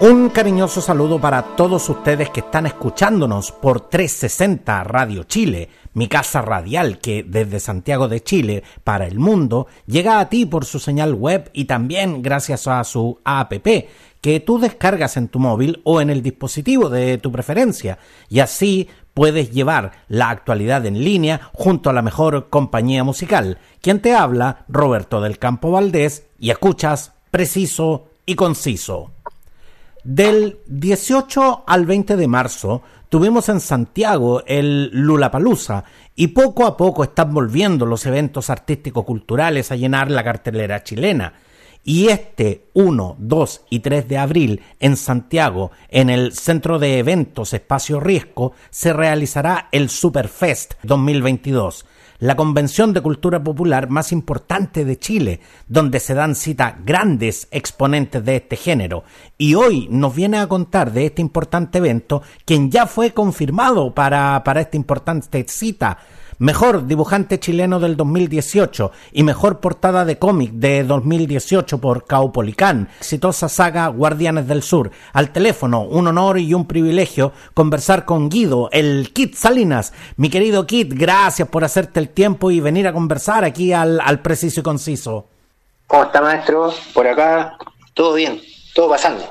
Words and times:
Un 0.00 0.28
cariñoso 0.28 0.80
saludo 0.80 1.20
para 1.20 1.56
todos 1.56 1.88
ustedes 1.88 2.30
que 2.30 2.38
están 2.38 2.66
escuchándonos 2.66 3.50
por 3.50 3.80
360 3.80 4.84
Radio 4.84 5.24
Chile, 5.24 5.70
mi 5.94 6.06
casa 6.06 6.40
radial 6.40 7.00
que 7.00 7.24
desde 7.24 7.58
Santiago 7.58 8.06
de 8.06 8.22
Chile 8.22 8.62
para 8.84 9.08
el 9.08 9.18
mundo 9.18 9.66
llega 9.86 10.20
a 10.20 10.28
ti 10.28 10.46
por 10.46 10.66
su 10.66 10.78
señal 10.78 11.14
web 11.14 11.50
y 11.52 11.64
también 11.64 12.22
gracias 12.22 12.68
a 12.68 12.84
su 12.84 13.18
app 13.24 13.52
que 14.20 14.38
tú 14.38 14.60
descargas 14.60 15.16
en 15.16 15.26
tu 15.26 15.40
móvil 15.40 15.80
o 15.82 16.00
en 16.00 16.10
el 16.10 16.22
dispositivo 16.22 16.88
de 16.88 17.18
tu 17.18 17.32
preferencia 17.32 17.98
y 18.28 18.38
así 18.38 18.88
puedes 19.14 19.50
llevar 19.50 20.04
la 20.06 20.30
actualidad 20.30 20.86
en 20.86 21.02
línea 21.02 21.50
junto 21.52 21.90
a 21.90 21.92
la 21.92 22.02
mejor 22.02 22.50
compañía 22.50 23.02
musical. 23.02 23.58
Quien 23.80 24.00
te 24.00 24.14
habla, 24.14 24.64
Roberto 24.68 25.20
del 25.20 25.40
Campo 25.40 25.72
Valdés, 25.72 26.24
y 26.38 26.50
escuchas 26.50 27.14
preciso 27.32 28.06
y 28.26 28.36
conciso. 28.36 29.10
Del 30.10 30.60
18 30.68 31.64
al 31.66 31.84
20 31.84 32.16
de 32.16 32.28
marzo 32.28 32.80
tuvimos 33.10 33.50
en 33.50 33.60
Santiago 33.60 34.42
el 34.46 34.88
Lulapalooza 34.90 35.84
y 36.16 36.28
poco 36.28 36.64
a 36.64 36.78
poco 36.78 37.04
están 37.04 37.34
volviendo 37.34 37.84
los 37.84 38.06
eventos 38.06 38.48
artístico-culturales 38.48 39.70
a 39.70 39.76
llenar 39.76 40.10
la 40.10 40.24
cartelera 40.24 40.82
chilena. 40.82 41.34
Y 41.84 42.08
este 42.08 42.70
1, 42.72 43.16
2 43.18 43.60
y 43.68 43.80
3 43.80 44.08
de 44.08 44.16
abril 44.16 44.62
en 44.80 44.96
Santiago, 44.96 45.72
en 45.90 46.08
el 46.08 46.32
Centro 46.32 46.78
de 46.78 47.00
Eventos 47.00 47.52
Espacio 47.52 48.00
Riesgo, 48.00 48.54
se 48.70 48.94
realizará 48.94 49.68
el 49.72 49.90
Superfest 49.90 50.76
2022 50.84 51.84
la 52.18 52.36
convención 52.36 52.92
de 52.92 53.00
cultura 53.00 53.42
popular 53.42 53.88
más 53.88 54.12
importante 54.12 54.84
de 54.84 54.98
Chile, 54.98 55.40
donde 55.68 56.00
se 56.00 56.14
dan 56.14 56.34
cita 56.34 56.78
grandes 56.84 57.48
exponentes 57.50 58.24
de 58.24 58.36
este 58.36 58.56
género. 58.56 59.04
Y 59.36 59.54
hoy 59.54 59.88
nos 59.90 60.14
viene 60.14 60.38
a 60.38 60.48
contar 60.48 60.92
de 60.92 61.06
este 61.06 61.22
importante 61.22 61.78
evento 61.78 62.22
quien 62.44 62.70
ya 62.70 62.86
fue 62.86 63.12
confirmado 63.12 63.94
para, 63.94 64.42
para 64.44 64.60
esta 64.60 64.76
importante 64.76 65.44
cita 65.48 65.98
mejor 66.38 66.86
dibujante 66.86 67.38
chileno 67.38 67.80
del 67.80 67.96
2018 67.96 68.92
y 69.12 69.22
mejor 69.22 69.60
portada 69.60 70.04
de 70.04 70.18
cómic 70.18 70.52
de 70.52 70.84
2018 70.84 71.78
por 71.78 72.06
Caupolicán, 72.06 72.88
exitosa 72.98 73.48
saga 73.48 73.88
Guardianes 73.88 74.46
del 74.46 74.62
Sur. 74.62 74.90
Al 75.12 75.30
teléfono, 75.32 75.82
un 75.82 76.06
honor 76.06 76.38
y 76.38 76.54
un 76.54 76.66
privilegio 76.66 77.32
conversar 77.54 78.04
con 78.04 78.28
Guido, 78.28 78.68
el 78.72 79.12
Kit 79.12 79.34
Salinas. 79.34 79.92
Mi 80.16 80.30
querido 80.30 80.66
Kit, 80.66 80.92
gracias 80.94 81.48
por 81.48 81.64
hacerte 81.64 82.00
el 82.00 82.10
tiempo 82.10 82.50
y 82.50 82.60
venir 82.60 82.86
a 82.86 82.92
conversar 82.92 83.44
aquí 83.44 83.72
al, 83.72 84.00
al 84.00 84.20
preciso 84.20 84.60
y 84.60 84.62
conciso. 84.62 85.26
¿Cómo 85.86 86.04
está, 86.04 86.20
maestro? 86.20 86.72
Por 86.92 87.06
acá, 87.06 87.56
todo 87.94 88.14
bien 88.14 88.40
todo 88.78 88.90
pasando. 88.90 89.24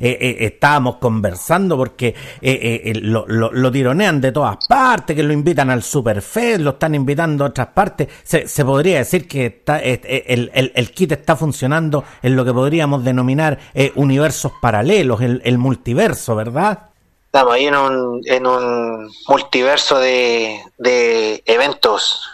Eh, 0.00 0.18
eh, 0.20 0.36
estábamos 0.40 0.96
conversando 0.96 1.76
porque 1.76 2.14
eh, 2.42 2.92
lo, 3.00 3.24
lo, 3.26 3.72
tironean 3.72 4.20
de 4.20 4.32
todas 4.32 4.58
partes, 4.66 5.16
que 5.16 5.22
lo 5.22 5.32
invitan 5.32 5.70
al 5.70 5.82
Superfest, 5.82 6.60
lo 6.60 6.70
están 6.70 6.94
invitando 6.94 7.44
a 7.44 7.48
otras 7.48 7.68
partes. 7.68 8.08
Se, 8.22 8.46
se 8.48 8.64
podría 8.64 8.98
decir 8.98 9.26
que 9.28 9.46
está, 9.46 9.78
el, 9.78 10.50
el, 10.52 10.72
el, 10.74 10.90
kit 10.90 11.12
está 11.12 11.36
funcionando 11.36 12.04
en 12.22 12.36
lo 12.36 12.44
que 12.44 12.52
podríamos 12.52 13.04
denominar 13.04 13.58
universos 13.94 14.52
paralelos, 14.60 15.22
el, 15.22 15.40
el, 15.44 15.58
multiverso, 15.58 16.34
¿verdad? 16.34 16.90
Estamos 17.26 17.54
ahí 17.54 17.66
en 17.66 17.76
un, 17.76 18.20
en 18.26 18.46
un 18.46 19.10
multiverso 19.28 20.00
de, 20.00 20.60
de 20.76 21.42
eventos, 21.46 22.28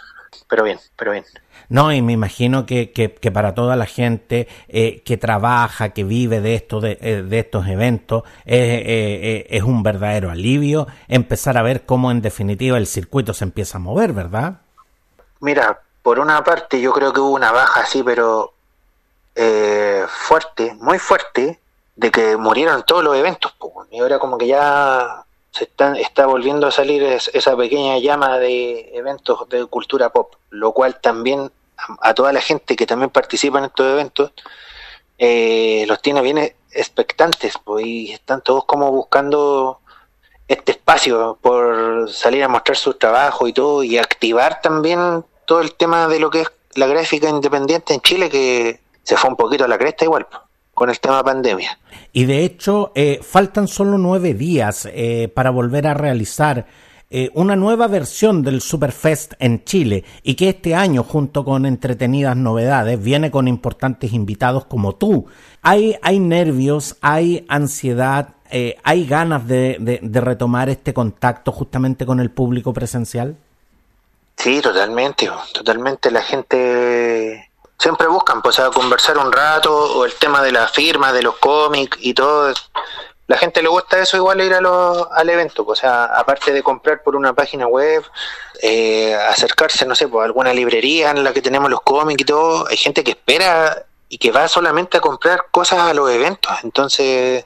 pero 0.49 0.63
bien, 0.63 0.79
pero 0.97 1.11
bien. 1.11 1.23
No, 1.71 1.93
y 1.93 2.01
me 2.01 2.11
imagino 2.11 2.65
que, 2.65 2.91
que, 2.91 3.31
para 3.31 3.55
toda 3.55 3.77
la 3.77 3.85
gente 3.85 4.49
eh, 4.67 5.01
que 5.05 5.15
trabaja, 5.15 5.91
que 5.91 6.03
vive 6.03 6.41
de, 6.41 6.55
esto, 6.55 6.81
de, 6.81 6.97
eh, 6.99 7.23
de 7.23 7.39
estos 7.39 7.65
eventos, 7.65 8.23
eh, 8.45 9.47
es 9.49 9.63
un 9.63 9.81
verdadero 9.81 10.29
alivio 10.29 10.87
empezar 11.07 11.57
a 11.57 11.61
ver 11.61 11.85
cómo 11.85 12.11
en 12.11 12.21
definitiva 12.21 12.77
el 12.77 12.87
circuito 12.87 13.33
se 13.33 13.45
empieza 13.45 13.77
a 13.77 13.79
mover, 13.79 14.11
¿verdad? 14.11 14.55
Mira, 15.39 15.79
por 16.03 16.19
una 16.19 16.43
parte 16.43 16.81
yo 16.81 16.91
creo 16.91 17.13
que 17.13 17.21
hubo 17.21 17.29
una 17.29 17.53
baja 17.53 17.83
así, 17.83 18.03
pero 18.03 18.51
fuerte, 20.09 20.75
muy 20.81 20.99
fuerte, 20.99 21.57
de 21.95 22.11
que 22.11 22.35
murieron 22.35 22.83
todos 22.83 23.01
los 23.01 23.15
eventos. 23.15 23.55
Y 23.91 24.01
ahora 24.01 24.19
como 24.19 24.37
que 24.37 24.47
ya 24.47 25.23
se 25.51 25.63
están, 25.63 25.95
está 25.95 26.25
volviendo 26.25 26.67
a 26.67 26.71
salir 26.71 27.01
esa 27.01 27.55
pequeña 27.55 27.97
llama 27.97 28.39
de 28.39 28.91
eventos 28.93 29.47
de 29.47 29.65
cultura 29.67 30.09
pop, 30.09 30.33
lo 30.49 30.73
cual 30.73 30.99
también 30.99 31.49
a, 32.01 32.13
toda 32.13 32.33
la 32.33 32.41
gente 32.41 32.75
que 32.75 32.85
también 32.85 33.09
participa 33.09 33.59
en 33.59 33.65
estos 33.65 33.91
eventos, 33.91 34.31
eh, 35.17 35.85
los 35.87 36.01
tiene 36.01 36.21
bien 36.21 36.53
expectantes, 36.71 37.55
pues, 37.63 37.85
y 37.85 38.11
están 38.11 38.41
todos 38.41 38.65
como 38.65 38.91
buscando 38.91 39.79
este 40.47 40.73
espacio 40.73 41.37
por 41.41 42.09
salir 42.11 42.43
a 42.43 42.47
mostrar 42.47 42.77
su 42.77 42.93
trabajo 42.95 43.47
y 43.47 43.53
todo, 43.53 43.83
y 43.83 43.97
activar 43.97 44.61
también 44.61 45.23
todo 45.45 45.61
el 45.61 45.73
tema 45.75 46.07
de 46.07 46.19
lo 46.19 46.29
que 46.29 46.41
es 46.41 46.51
la 46.75 46.87
gráfica 46.87 47.29
independiente 47.29 47.93
en 47.93 48.01
Chile, 48.01 48.29
que 48.29 48.79
se 49.03 49.17
fue 49.17 49.29
un 49.29 49.35
poquito 49.35 49.65
a 49.65 49.67
la 49.67 49.77
cresta 49.77 50.05
igual, 50.05 50.27
con 50.73 50.89
el 50.89 50.99
tema 50.99 51.23
pandemia. 51.23 51.77
Y 52.13 52.25
de 52.25 52.43
hecho, 52.43 52.91
eh, 52.95 53.19
faltan 53.21 53.67
solo 53.67 53.97
nueve 53.97 54.33
días 54.33 54.87
eh, 54.91 55.29
para 55.33 55.49
volver 55.49 55.87
a 55.87 55.93
realizar 55.93 56.65
eh, 57.13 57.29
una 57.33 57.57
nueva 57.57 57.87
versión 57.87 58.41
del 58.41 58.61
Superfest 58.61 59.33
en 59.39 59.65
Chile 59.65 60.05
y 60.23 60.35
que 60.35 60.47
este 60.47 60.75
año, 60.75 61.03
junto 61.03 61.43
con 61.43 61.65
entretenidas 61.65 62.37
novedades, 62.37 63.03
viene 63.03 63.29
con 63.29 63.49
importantes 63.49 64.13
invitados 64.13 64.63
como 64.63 64.95
tú. 64.95 65.25
Hay, 65.61 65.97
hay 66.01 66.19
nervios, 66.19 66.95
hay 67.01 67.45
ansiedad, 67.49 68.35
eh, 68.49 68.77
hay 68.83 69.05
ganas 69.05 69.45
de, 69.45 69.99
de, 70.01 70.21
retomar 70.21 70.69
este 70.69 70.93
contacto 70.93 71.51
justamente 71.51 72.05
con 72.05 72.21
el 72.21 72.31
público 72.31 72.71
presencial. 72.71 73.35
Sí, 74.37 74.61
totalmente, 74.61 75.29
totalmente. 75.53 76.11
La 76.11 76.21
gente 76.21 77.51
siempre 77.77 78.07
buscan 78.07 78.41
pues 78.41 78.57
a 78.59 78.69
conversar 78.69 79.17
un 79.17 79.33
rato 79.33 79.75
o 79.75 80.05
el 80.05 80.13
tema 80.13 80.41
de 80.41 80.53
la 80.53 80.65
firma, 80.69 81.11
de 81.11 81.23
los 81.23 81.35
cómics 81.39 81.97
y 81.99 82.13
todo 82.13 82.53
la 83.31 83.37
gente 83.37 83.61
le 83.61 83.69
gusta 83.69 83.97
eso 83.97 84.17
igual 84.17 84.41
ir 84.41 84.53
a 84.53 84.57
al 84.57 85.29
evento, 85.29 85.63
pues, 85.63 85.79
o 85.79 85.81
sea, 85.81 86.03
aparte 86.03 86.51
de 86.51 86.61
comprar 86.61 87.01
por 87.01 87.15
una 87.15 87.33
página 87.33 87.65
web, 87.65 88.03
eh, 88.61 89.15
acercarse, 89.15 89.85
no 89.85 89.95
sé, 89.95 90.09
pues, 90.09 90.21
a 90.21 90.25
alguna 90.25 90.53
librería 90.53 91.11
en 91.11 91.23
la 91.23 91.31
que 91.31 91.41
tenemos 91.41 91.69
los 91.69 91.79
cómics 91.81 92.21
y 92.23 92.25
todo, 92.25 92.67
hay 92.67 92.75
gente 92.75 93.05
que 93.05 93.11
espera 93.11 93.85
y 94.09 94.17
que 94.17 94.31
va 94.31 94.49
solamente 94.49 94.97
a 94.97 94.99
comprar 94.99 95.45
cosas 95.49 95.79
a 95.79 95.93
los 95.93 96.11
eventos, 96.11 96.51
entonces 96.61 97.45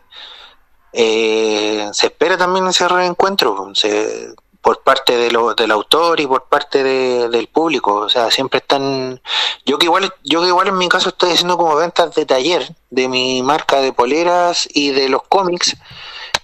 eh, 0.92 1.88
se 1.92 2.08
espera 2.08 2.36
también 2.36 2.66
ese 2.68 2.88
reencuentro, 2.88 3.56
pues, 3.56 3.78
se, 3.78 4.34
por 4.66 4.82
parte 4.82 5.16
de 5.16 5.30
lo, 5.30 5.54
del 5.54 5.70
autor 5.70 6.20
y 6.20 6.26
por 6.26 6.46
parte 6.46 6.84
del 6.84 7.48
público. 7.50 7.98
O 7.98 8.10
sea, 8.10 8.32
siempre 8.32 8.58
están. 8.58 9.22
Yo 9.64 9.78
que 9.78 9.86
igual, 9.86 10.12
yo 10.24 10.42
que 10.42 10.48
igual 10.48 10.70
en 10.70 10.78
mi 10.80 10.90
caso 10.90 11.10
estoy 11.10 11.34
haciendo 11.34 11.56
como 11.56 11.76
ventas 11.76 12.16
de 12.16 12.26
taller 12.26 12.76
de 12.90 13.08
mi 13.08 13.44
marca 13.44 13.80
de 13.80 13.94
poleras 13.94 14.68
y 14.74 14.90
de 14.90 15.08
los 15.08 15.22
cómics. 15.30 15.78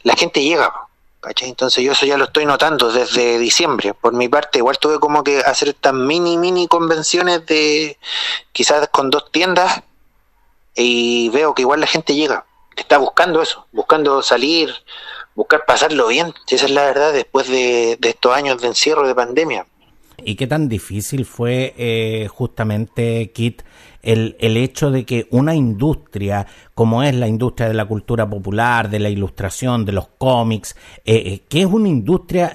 La 0.03 0.15
gente 0.15 0.43
llega, 0.43 0.71
¿cachai? 1.19 1.49
Entonces 1.49 1.83
yo 1.83 1.93
eso 1.93 2.05
ya 2.05 2.15
lo 2.15 2.25
estoy 2.25 2.45
notando 2.45 2.91
desde 2.91 3.39
diciembre. 3.39 3.95
Por 3.95 4.13
mi 4.13 4.29
parte, 4.29 4.59
igual 4.59 4.77
tuve 4.77 4.99
como 4.99 5.23
que 5.23 5.39
hacer 5.39 5.69
estas 5.69 5.95
mini, 5.95 6.37
mini 6.37 6.67
convenciones 6.67 7.43
de 7.47 7.97
quizás 8.51 8.87
con 8.89 9.09
dos 9.09 9.31
tiendas 9.31 9.81
y 10.75 11.29
veo 11.29 11.55
que 11.55 11.63
igual 11.63 11.79
la 11.79 11.87
gente 11.87 12.13
llega. 12.13 12.45
Está 12.75 12.99
buscando 12.99 13.41
eso, 13.41 13.65
buscando 13.71 14.21
salir, 14.21 14.75
buscar 15.35 15.63
pasarlo 15.65 16.07
bien, 16.07 16.33
si 16.45 16.55
esa 16.55 16.65
es 16.65 16.71
la 16.71 16.85
verdad, 16.85 17.13
después 17.13 17.47
de, 17.47 17.97
estos 18.01 18.35
años 18.35 18.61
de 18.61 18.67
encierro, 18.67 19.07
de 19.07 19.15
pandemia. 19.15 19.65
¿Y 20.23 20.35
qué 20.35 20.45
tan 20.45 20.69
difícil 20.69 21.25
fue 21.25 21.73
eh, 21.77 22.27
justamente, 22.27 23.31
Kit, 23.31 23.63
el, 24.03 24.35
el, 24.39 24.55
hecho 24.57 24.91
de 24.91 25.03
que 25.03 25.27
una 25.31 25.55
industria 25.55 26.45
como 26.75 27.01
es 27.01 27.15
la 27.15 27.27
industria 27.27 27.67
de 27.67 27.73
la 27.73 27.85
cultura 27.85 28.29
popular, 28.29 28.89
de 28.89 28.99
la 28.99 29.09
ilustración, 29.09 29.83
de 29.83 29.93
los 29.93 30.09
cómics, 30.19 30.75
eh, 31.05 31.15
eh, 31.25 31.45
que 31.49 31.61
es 31.61 31.65
una 31.65 31.87
industria 31.87 32.53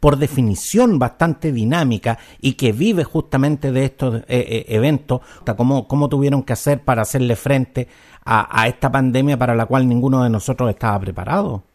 por 0.00 0.18
definición 0.18 0.98
bastante 0.98 1.50
dinámica 1.50 2.18
y 2.40 2.54
que 2.54 2.72
vive 2.72 3.04
justamente 3.04 3.72
de 3.72 3.84
estos 3.84 4.22
eventos, 4.28 5.20
¿cómo, 5.56 5.88
¿cómo 5.88 6.08
tuvieron 6.10 6.42
que 6.42 6.52
hacer 6.52 6.84
para 6.84 7.02
hacerle 7.02 7.36
frente 7.36 7.88
a, 8.24 8.62
a 8.62 8.68
esta 8.68 8.92
pandemia 8.92 9.38
para 9.38 9.54
la 9.54 9.64
cual 9.66 9.88
ninguno 9.88 10.22
de 10.22 10.30
nosotros 10.30 10.68
estaba 10.68 10.98
preparado? 11.00 11.67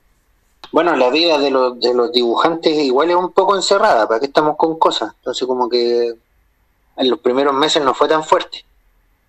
Bueno, 0.74 0.96
la 0.96 1.12
vida 1.12 1.38
de 1.38 1.52
los, 1.52 1.80
de 1.80 1.94
los 1.94 2.12
dibujantes 2.12 2.74
igual 2.80 3.12
es 3.12 3.16
un 3.16 3.32
poco 3.32 3.56
encerrada, 3.56 4.08
¿para 4.08 4.20
qué 4.20 4.26
estamos 4.26 4.58
con 4.58 4.80
cosas? 4.80 5.14
Entonces 5.18 5.48
como 5.48 5.70
que 5.70 6.16
en 6.98 7.10
los 7.12 7.20
primeros 7.20 7.54
meses 7.54 7.84
no 7.84 7.94
fue 7.94 8.08
tan 8.08 8.24
fuerte. 8.24 8.66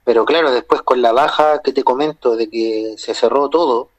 Pero 0.04 0.24
claro, 0.24 0.50
después 0.50 0.80
con 0.80 1.02
la 1.02 1.12
baja 1.12 1.60
que 1.62 1.74
te 1.74 1.84
comento 1.84 2.34
de 2.34 2.48
que 2.48 2.94
se 2.96 3.12
cerró 3.14 3.50
todo, 3.50 3.90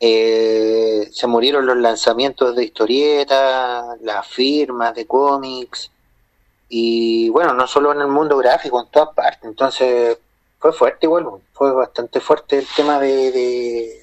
eh, 0.00 1.10
se 1.12 1.26
murieron 1.26 1.66
los 1.66 1.76
lanzamientos 1.76 2.56
de 2.56 2.64
historietas, 2.64 4.00
las 4.00 4.26
firmas 4.26 4.94
de 4.94 5.06
cómics, 5.06 5.90
y 6.70 7.28
bueno, 7.28 7.52
no 7.52 7.66
solo 7.66 7.92
en 7.92 8.00
el 8.00 8.08
mundo 8.08 8.38
gráfico, 8.38 8.80
en 8.80 8.88
todas 8.88 9.14
partes. 9.14 9.44
Entonces 9.44 10.18
fue 10.58 10.72
fuerte 10.72 11.04
igual, 11.06 11.26
fue 11.52 11.72
bastante 11.72 12.18
fuerte 12.20 12.58
el 12.60 12.66
tema 12.74 12.98
de, 12.98 13.30
de, 13.30 14.02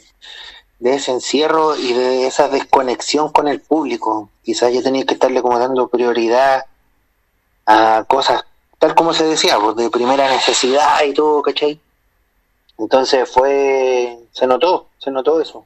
de, 0.80 0.96
ese 0.96 1.12
encierro 1.12 1.76
y 1.76 1.94
de 1.94 2.28
esa 2.28 2.48
desconexión 2.50 3.32
con 3.32 3.48
el 3.48 3.62
público. 3.62 4.30
Quizás 4.44 4.74
ya 4.74 4.82
tenía 4.82 5.06
que 5.06 5.14
estarle 5.14 5.42
como 5.42 5.60
dando 5.60 5.88
prioridad 5.88 6.66
a 7.66 8.06
cosas 8.08 8.44
tal 8.80 8.96
como 8.96 9.14
se 9.14 9.26
decía, 9.26 9.58
pues, 9.60 9.76
de 9.76 9.90
primera 9.90 10.30
necesidad 10.30 11.04
y 11.04 11.14
todo, 11.14 11.42
¿cachai? 11.42 11.80
Entonces 12.78 13.30
fue, 13.30 14.20
se 14.32 14.48
notó, 14.48 14.88
se 15.00 15.12
notó 15.12 15.42
eso. 15.42 15.66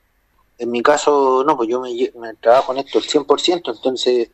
En 0.58 0.72
mi 0.72 0.82
caso, 0.82 1.44
no, 1.46 1.58
pues 1.58 1.70
yo 1.70 1.82
me, 1.82 2.34
trabajo 2.36 2.72
en 2.72 2.80
esto 2.80 3.00
el 3.00 3.06
100%, 3.06 3.76
entonces 3.76 4.30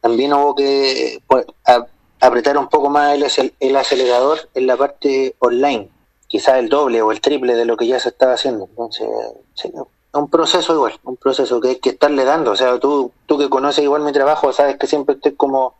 también 0.00 0.32
hubo 0.32 0.54
que 0.54 1.20
pues, 1.26 1.44
apretar 2.20 2.56
un 2.56 2.68
poco 2.68 2.88
más 2.88 3.14
el, 3.14 3.54
el, 3.60 3.76
acelerador 3.76 4.48
en 4.54 4.66
la 4.66 4.76
parte 4.76 5.34
online, 5.40 5.90
quizás 6.32 6.56
el 6.56 6.70
doble 6.70 7.02
o 7.02 7.12
el 7.12 7.20
triple 7.20 7.54
de 7.54 7.66
lo 7.66 7.76
que 7.76 7.86
ya 7.86 8.00
se 8.00 8.08
estaba 8.08 8.32
haciendo. 8.32 8.64
Entonces, 8.64 9.06
sí, 9.52 9.70
un 10.14 10.30
proceso 10.30 10.72
igual, 10.72 10.94
un 11.04 11.18
proceso 11.18 11.60
que 11.60 11.68
hay 11.68 11.76
que 11.76 11.90
estarle 11.90 12.24
dando. 12.24 12.52
O 12.52 12.56
sea, 12.56 12.78
tú, 12.78 13.12
tú 13.26 13.36
que 13.36 13.50
conoces 13.50 13.84
igual 13.84 14.00
mi 14.00 14.12
trabajo, 14.12 14.50
sabes 14.50 14.78
que 14.78 14.86
siempre 14.86 15.16
estoy 15.16 15.32
como 15.32 15.74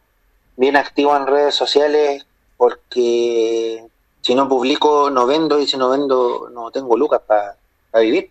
bien 0.58 0.76
activo 0.76 1.16
en 1.16 1.26
redes 1.26 1.54
sociales 1.54 2.26
porque 2.58 3.82
si 4.20 4.34
no 4.34 4.46
publico 4.46 5.08
no 5.08 5.26
vendo 5.26 5.58
y 5.58 5.66
si 5.66 5.78
no 5.78 5.88
vendo 5.88 6.50
no 6.52 6.70
tengo 6.70 6.98
lucas 6.98 7.22
para 7.26 7.56
vivir. 8.02 8.30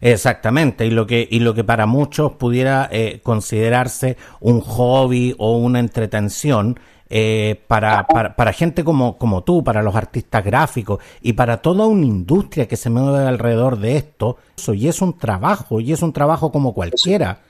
Exactamente, 0.00 0.86
y 0.86 0.90
lo 0.90 1.06
que, 1.06 1.28
y 1.30 1.40
lo 1.40 1.52
que 1.52 1.62
para 1.62 1.84
muchos 1.84 2.32
pudiera 2.32 2.88
eh, 2.90 3.20
considerarse 3.22 4.16
un 4.40 4.62
hobby 4.62 5.34
o 5.36 5.58
una 5.58 5.78
entretención, 5.78 6.80
eh, 7.10 7.60
para, 7.66 8.06
para, 8.06 8.36
para, 8.36 8.52
gente 8.52 8.84
como, 8.84 9.18
como 9.18 9.42
tú, 9.42 9.64
para 9.64 9.82
los 9.82 9.96
artistas 9.96 10.44
gráficos 10.44 11.00
y 11.20 11.32
para 11.32 11.56
toda 11.58 11.86
una 11.86 12.06
industria 12.06 12.68
que 12.68 12.76
se 12.76 12.88
mueve 12.88 13.26
alrededor 13.26 13.78
de 13.78 13.96
esto, 13.96 14.36
y 14.72 14.86
es 14.86 15.02
un 15.02 15.18
trabajo, 15.18 15.80
y 15.80 15.92
es 15.92 16.02
un 16.02 16.12
trabajo 16.12 16.52
como 16.52 16.72
cualquiera. 16.72 17.40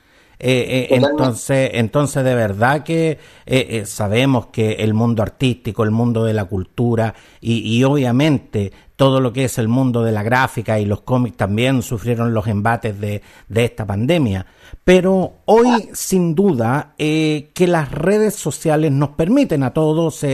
Eh, 0.42 0.88
eh, 0.90 0.94
entonces, 0.96 1.70
entonces, 1.74 2.24
de 2.24 2.34
verdad 2.34 2.82
que 2.82 3.18
eh, 3.44 3.84
sabemos 3.84 4.46
que 4.46 4.72
el 4.72 4.94
mundo 4.94 5.22
artístico, 5.22 5.84
el 5.84 5.90
mundo 5.90 6.24
de 6.24 6.32
la 6.32 6.46
cultura 6.46 7.14
y, 7.42 7.84
obviamente 7.84 8.72
todo 8.96 9.20
lo 9.20 9.32
que 9.32 9.44
es 9.44 9.56
el 9.56 9.68
mundo 9.68 10.02
de 10.02 10.12
la 10.12 10.22
gráfica 10.22 10.78
y 10.78 10.84
los 10.84 11.00
cómics 11.02 11.38
también 11.38 11.82
sufrieron 11.82 12.34
los 12.34 12.46
embates 12.46 13.00
de, 13.00 13.22
de 13.48 13.64
esta 13.64 13.86
pandemia. 13.86 14.44
Pero 14.84 15.36
hoy, 15.46 15.88
sin 15.94 16.34
duda, 16.34 16.94
que 16.98 17.66
las 17.66 17.90
redes 17.90 18.34
sociales 18.34 18.92
nos 18.92 19.10
permiten 19.10 19.62
a 19.62 19.72
todos 19.72 20.24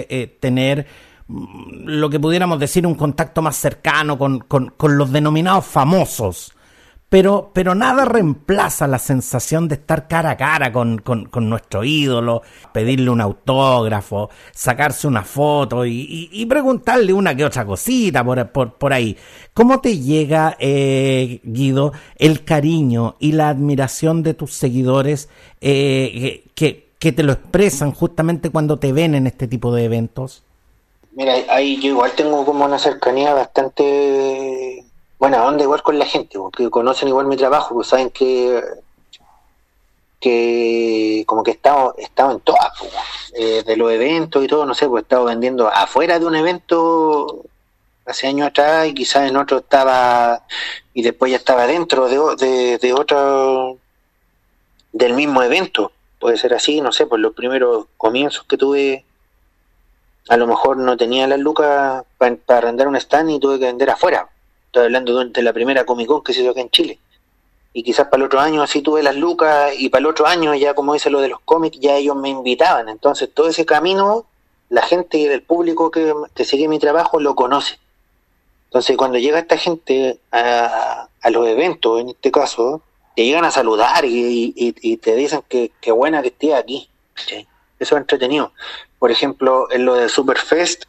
tener 0.41 0.87
mm, 1.29 1.85
lo 1.85 2.11
que 2.11 2.19
pudiéramos 2.19 2.59
decir 2.59 2.87
un 2.87 2.94
contacto 2.94 3.41
más 3.41 3.56
cercano 3.56 4.19
con, 4.19 4.41
con, 4.41 4.73
con 4.76 4.99
los 4.99 5.12
denominados 5.12 5.64
famosos 5.64 6.56
pero, 7.16 7.48
pero 7.54 7.74
nada 7.74 8.04
reemplaza 8.04 8.86
la 8.86 8.98
sensación 8.98 9.68
de 9.68 9.76
estar 9.76 10.06
cara 10.06 10.32
a 10.32 10.36
cara 10.36 10.70
con, 10.70 10.98
con, 10.98 11.48
nuestro 11.48 11.82
ídolo, 11.82 12.42
pedirle 12.74 13.08
un 13.08 13.22
autógrafo, 13.22 14.28
sacarse 14.52 15.06
una 15.06 15.22
foto 15.22 15.86
y, 15.86 16.44
preguntarle 16.46 17.14
una 17.14 17.34
que 17.34 17.46
otra 17.46 17.64
cosita 17.64 18.22
por, 18.22 18.46
por, 18.52 18.74
por 18.74 18.92
ahí. 18.92 19.16
¿Cómo 19.54 19.80
te 19.80 19.98
llega, 19.98 20.58
eh, 20.60 21.40
Guido, 21.42 21.94
el 22.16 22.44
cariño 22.44 23.16
y 23.18 23.32
la 23.32 23.48
admiración 23.48 24.22
de 24.22 24.34
tus 24.34 24.52
seguidores 24.52 25.30
eh, 25.62 26.44
que, 26.54 26.90
que 26.98 27.12
te 27.12 27.22
lo 27.22 27.32
expresan 27.32 27.92
justamente 27.92 28.50
cuando 28.50 28.78
te 28.78 28.92
ven 28.92 29.14
en 29.14 29.26
este 29.26 29.48
tipo 29.48 29.74
de 29.74 29.84
eventos? 29.84 30.42
Mira, 31.14 31.32
ahí 31.48 31.80
yo 31.80 31.88
igual 31.92 32.12
tengo 32.14 32.44
como 32.44 32.66
una 32.66 32.78
cercanía 32.78 33.32
bastante 33.32 34.86
buena 35.18 35.44
onda 35.44 35.62
igual 35.62 35.82
con 35.82 35.98
la 35.98 36.06
gente, 36.06 36.38
porque 36.38 36.70
conocen 36.70 37.08
igual 37.08 37.26
mi 37.26 37.36
trabajo, 37.36 37.74
pues 37.74 37.88
saben 37.88 38.10
que 38.10 38.62
que 40.20 41.24
como 41.26 41.42
que 41.42 41.50
he 41.50 41.54
estado, 41.54 41.94
en 41.98 42.40
todas, 42.40 42.72
eh, 43.34 43.62
de 43.64 43.76
los 43.76 43.92
eventos 43.92 44.42
y 44.44 44.48
todo, 44.48 44.64
no 44.66 44.74
sé, 44.74 44.88
pues 44.88 45.02
he 45.02 45.04
estado 45.04 45.24
vendiendo 45.26 45.68
afuera 45.68 46.18
de 46.18 46.26
un 46.26 46.34
evento 46.34 47.44
hace 48.06 48.26
años 48.28 48.48
atrás 48.48 48.88
y 48.88 48.94
quizás 48.94 49.28
en 49.28 49.36
otro 49.36 49.58
estaba 49.58 50.42
y 50.94 51.02
después 51.02 51.30
ya 51.30 51.38
estaba 51.38 51.66
dentro 51.66 52.08
de, 52.08 52.78
de, 52.78 52.92
otro 52.92 53.78
del 54.92 55.14
mismo 55.14 55.42
evento, 55.42 55.92
puede 56.18 56.36
ser 56.38 56.54
así, 56.54 56.80
no 56.80 56.92
sé, 56.92 57.06
pues 57.06 57.20
los 57.20 57.34
primeros 57.34 57.86
comienzos 57.96 58.44
que 58.44 58.56
tuve 58.56 59.04
a 60.28 60.36
lo 60.36 60.46
mejor 60.46 60.76
no 60.78 60.96
tenía 60.96 61.26
las 61.26 61.38
lucas 61.38 62.04
para 62.18 62.36
arrendar 62.48 62.88
un 62.88 62.96
stand 62.96 63.30
y 63.30 63.40
tuve 63.40 63.58
que 63.58 63.66
vender 63.66 63.90
afuera 63.90 64.28
Hablando 64.76 65.25
de 65.25 65.43
la 65.43 65.52
primera 65.52 65.84
Comic 65.84 66.06
Con 66.06 66.23
que 66.23 66.32
se 66.32 66.43
hizo 66.43 66.50
acá 66.50 66.61
en 66.61 66.70
Chile. 66.70 66.99
Y 67.73 67.82
quizás 67.82 68.06
para 68.06 68.23
el 68.23 68.26
otro 68.26 68.40
año 68.40 68.62
así 68.62 68.81
tuve 68.81 69.02
las 69.02 69.17
lucas 69.17 69.73
y 69.76 69.90
para 69.90 70.00
el 70.00 70.06
otro 70.06 70.26
año 70.26 70.55
ya 70.55 70.73
como 70.73 70.94
dice 70.94 71.11
lo 71.11 71.20
de 71.20 71.28
los 71.28 71.40
cómics, 71.40 71.78
ya 71.78 71.96
ellos 71.96 72.17
me 72.17 72.31
invitaban. 72.31 72.88
Entonces 72.88 73.28
todo 73.32 73.49
ese 73.49 73.67
camino, 73.67 74.25
la 74.70 74.82
gente 74.82 75.28
del 75.28 75.43
público 75.43 75.90
que, 75.90 76.14
sigue 76.44 76.69
mi 76.69 76.78
trabajo 76.78 77.20
lo 77.20 77.34
conoce. 77.34 77.78
Entonces 78.64 78.96
cuando 78.96 79.19
llega 79.19 79.38
esta 79.38 79.58
gente 79.58 80.19
a, 80.32 81.08
los 81.31 81.46
eventos, 81.49 82.00
en 82.00 82.11
este 82.11 82.31
caso, 82.31 82.81
te 83.14 83.25
llegan 83.25 83.44
a 83.44 83.50
saludar 83.50 84.05
y, 84.06 84.99
te 85.02 85.14
dicen 85.14 85.43
que, 85.49 85.73
que, 85.81 85.93
buena 85.93 86.23
que 86.23 86.28
esté 86.28 86.55
aquí. 86.55 86.88
Eso 87.78 87.96
es 87.96 88.00
entretenido. 88.00 88.52
Por 88.99 89.11
ejemplo, 89.11 89.70
en 89.70 89.84
lo 89.84 89.94
de 89.94 90.08
Superfest, 90.08 90.84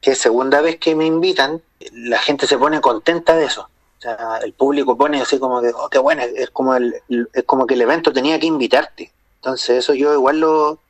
que 0.00 0.14
segunda 0.14 0.60
vez 0.60 0.78
que 0.78 0.94
me 0.94 1.06
invitan, 1.06 1.62
la 1.92 2.18
gente 2.18 2.46
se 2.46 2.58
pone 2.58 2.80
contenta 2.80 3.36
de 3.36 3.46
eso. 3.46 3.68
O 3.98 4.00
sea, 4.00 4.38
el 4.42 4.52
público 4.52 4.96
pone 4.96 5.20
así 5.20 5.38
como 5.38 5.60
que, 5.60 5.72
oh, 5.74 5.88
qué 5.88 5.98
bueno, 5.98 6.22
es 6.22 6.50
como, 6.50 6.74
el, 6.74 6.94
es 7.32 7.44
como 7.44 7.66
que 7.66 7.74
el 7.74 7.82
evento 7.82 8.12
tenía 8.12 8.38
que 8.38 8.46
invitarte. 8.46 9.10
Entonces 9.36 9.78
eso 9.78 9.94
yo 9.94 10.12
igual 10.12 10.40
lo, 10.40 10.80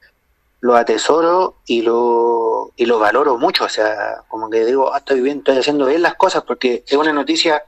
lo 0.60 0.76
atesoro 0.76 1.56
y 1.66 1.82
lo, 1.82 2.72
y 2.76 2.86
lo 2.86 2.98
valoro 2.98 3.38
mucho. 3.38 3.64
O 3.64 3.68
sea, 3.68 4.22
como 4.28 4.50
que 4.50 4.64
digo, 4.64 4.92
ah, 4.92 4.98
estoy 4.98 5.20
bien, 5.20 5.38
estoy 5.38 5.58
haciendo 5.58 5.86
bien 5.86 6.02
las 6.02 6.16
cosas 6.16 6.42
porque 6.42 6.84
es 6.86 6.96
una 6.96 7.12
noticia 7.12 7.64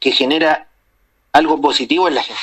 que 0.00 0.10
genera 0.12 0.68
algo 1.32 1.60
positivo 1.60 2.08
en 2.08 2.16
la 2.16 2.22
gente. 2.22 2.42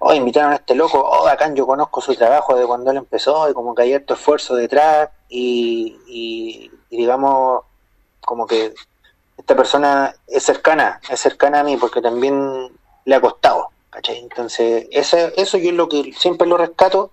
Oh, 0.00 0.12
invitaron 0.12 0.52
a 0.52 0.56
este 0.56 0.74
loco, 0.74 0.98
oh, 0.98 1.28
acá 1.28 1.52
yo 1.54 1.64
conozco 1.64 2.00
su 2.00 2.14
trabajo 2.16 2.56
de 2.56 2.66
cuando 2.66 2.90
él 2.90 2.96
empezó 2.96 3.48
y 3.48 3.54
como 3.54 3.74
que 3.74 3.82
hay 3.82 3.94
harto 3.94 4.14
esfuerzo 4.14 4.56
detrás 4.56 5.10
y 5.28 6.70
digamos, 6.96 7.64
como 8.20 8.46
que 8.46 8.74
esta 9.36 9.56
persona 9.56 10.14
es 10.26 10.42
cercana, 10.42 11.00
es 11.08 11.20
cercana 11.20 11.60
a 11.60 11.64
mí 11.64 11.76
porque 11.76 12.00
también 12.00 12.70
le 13.04 13.14
ha 13.14 13.20
costado, 13.20 13.68
¿cachai? 13.90 14.18
Entonces, 14.18 14.86
ese, 14.90 15.32
eso 15.36 15.58
yo 15.58 15.70
es 15.70 15.76
lo 15.76 15.88
que 15.88 16.12
siempre 16.16 16.46
lo 16.46 16.56
rescato 16.56 17.10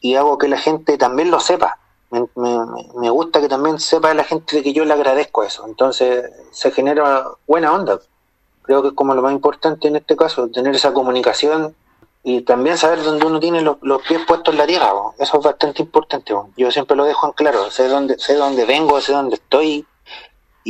y 0.00 0.16
hago 0.16 0.38
que 0.38 0.48
la 0.48 0.58
gente 0.58 0.98
también 0.98 1.30
lo 1.30 1.40
sepa. 1.40 1.78
Me, 2.10 2.26
me, 2.36 3.10
gusta 3.10 3.40
que 3.40 3.48
también 3.48 3.78
sepa 3.78 4.14
la 4.14 4.24
gente 4.24 4.56
de 4.56 4.62
que 4.62 4.72
yo 4.72 4.84
le 4.84 4.94
agradezco 4.94 5.44
eso. 5.44 5.66
Entonces, 5.66 6.30
se 6.52 6.70
genera 6.70 7.26
buena 7.46 7.72
onda. 7.72 8.00
Creo 8.62 8.82
que 8.82 8.88
es 8.88 8.94
como 8.94 9.14
lo 9.14 9.22
más 9.22 9.32
importante 9.32 9.88
en 9.88 9.96
este 9.96 10.16
caso, 10.16 10.48
tener 10.48 10.74
esa 10.74 10.92
comunicación 10.92 11.74
y 12.22 12.42
también 12.42 12.76
saber 12.76 13.02
dónde 13.02 13.24
uno 13.24 13.40
tiene 13.40 13.62
los, 13.62 13.78
pies 14.06 14.20
puestos 14.26 14.52
en 14.52 14.58
la 14.58 14.66
tierra. 14.66 14.92
Eso 15.18 15.38
es 15.38 15.44
bastante 15.44 15.82
importante. 15.82 16.34
Yo 16.56 16.70
siempre 16.70 16.96
lo 16.96 17.04
dejo 17.04 17.26
en 17.26 17.32
claro. 17.32 17.70
Sé 17.70 17.88
dónde, 17.88 18.18
sé 18.18 18.34
dónde 18.34 18.64
vengo, 18.64 19.00
sé 19.00 19.12
dónde 19.12 19.36
estoy 19.36 19.86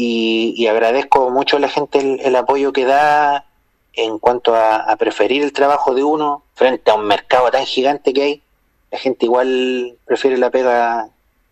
y, 0.00 0.66
agradezco 0.68 1.30
mucho 1.30 1.56
a 1.56 1.60
la 1.60 1.68
gente 1.68 2.20
el, 2.24 2.36
apoyo 2.36 2.72
que 2.72 2.84
da 2.84 3.46
en 3.94 4.20
cuanto 4.20 4.54
a, 4.54 4.94
preferir 4.96 5.42
el 5.42 5.52
trabajo 5.52 5.94
de 5.94 6.04
uno 6.04 6.44
frente 6.54 6.90
a 6.90 6.94
un 6.94 7.06
mercado 7.06 7.50
tan 7.50 7.66
gigante 7.66 8.12
que 8.12 8.22
hay. 8.22 8.42
La 8.92 8.98
gente 8.98 9.26
igual 9.26 9.98
prefiere 10.04 10.38
la 10.38 10.50
pega, 10.50 11.08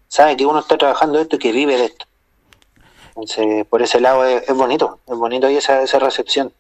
sabe 0.08 0.36
que 0.36 0.46
uno 0.46 0.60
está 0.60 0.78
trabajando 0.78 1.18
esto 1.18 1.36
y 1.36 1.38
que 1.40 1.52
vive 1.52 1.76
de 1.76 1.86
esto. 1.86 2.06
Entonces, 3.08 3.66
por 3.66 3.82
ese 3.82 4.00
lado 4.00 4.24
es, 4.24 4.54
bonito, 4.54 5.00
es 5.08 5.16
bonito 5.16 5.50
y 5.50 5.56
esa, 5.56 5.82
esa 5.82 5.98
recepción. 5.98 6.52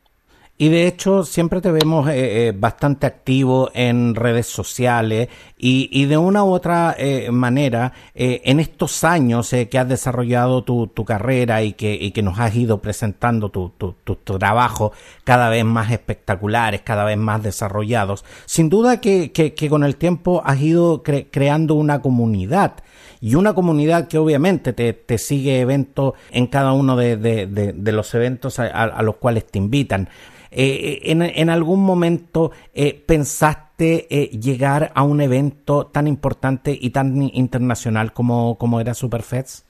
Y 0.58 0.68
de 0.70 0.86
hecho 0.86 1.22
siempre 1.24 1.60
te 1.60 1.70
vemos 1.70 2.08
eh, 2.08 2.48
eh, 2.48 2.52
bastante 2.56 3.06
activo 3.06 3.70
en 3.74 4.14
redes 4.14 4.46
sociales 4.46 5.28
y, 5.58 6.04
de 6.04 6.18
una 6.18 6.44
u 6.44 6.52
otra 6.52 6.94
eh, 6.98 7.30
manera 7.30 7.92
eh, 8.14 8.42
en 8.44 8.60
estos 8.60 9.04
años 9.04 9.52
eh, 9.54 9.68
que 9.68 9.78
has 9.78 9.88
desarrollado 9.88 10.64
tu, 10.64 10.88
tu 10.88 11.04
carrera 11.04 11.62
y 11.62 11.72
que, 11.72 11.94
y 11.94 12.10
que, 12.10 12.22
nos 12.22 12.38
has 12.38 12.54
ido 12.54 12.82
presentando 12.82 13.48
tu, 13.48 13.70
tu, 13.70 13.94
tu, 14.04 14.16
trabajo 14.16 14.92
cada 15.24 15.48
vez 15.48 15.64
más 15.64 15.90
espectaculares, 15.90 16.82
cada 16.82 17.04
vez 17.04 17.16
más 17.16 17.42
desarrollados, 17.42 18.24
sin 18.44 18.68
duda 18.68 19.00
que, 19.00 19.32
que, 19.32 19.68
con 19.70 19.82
el 19.82 19.96
tiempo 19.96 20.42
has 20.44 20.60
ido 20.60 21.02
cre 21.02 21.28
creando 21.30 21.74
una 21.74 22.02
comunidad 22.02 22.74
y 23.22 23.34
una 23.34 23.54
comunidad 23.54 24.08
que 24.08 24.18
obviamente 24.18 24.74
te, 24.74 24.92
te 24.92 25.16
sigue 25.16 25.60
eventos 25.60 26.14
en 26.30 26.48
cada 26.48 26.72
uno 26.72 26.96
de, 26.96 27.16
de, 27.16 27.46
de, 27.46 27.92
los 27.92 28.14
eventos 28.14 28.58
a, 28.58 29.02
los 29.02 29.16
cuales 29.16 29.46
te 29.46 29.58
invitan. 29.58 30.10
Eh, 30.58 31.10
en, 31.10 31.20
en, 31.20 31.50
algún 31.50 31.84
momento 31.84 32.50
eh, 32.72 32.94
pensaste 32.94 34.06
eh, 34.08 34.30
llegar 34.30 34.90
a 34.94 35.02
un 35.02 35.20
evento 35.20 35.86
tan 35.88 36.06
importante 36.06 36.74
y 36.80 36.88
tan 36.90 37.22
internacional 37.34 38.14
como, 38.14 38.56
como 38.56 38.80
era 38.80 38.94
Superfest? 38.94 39.66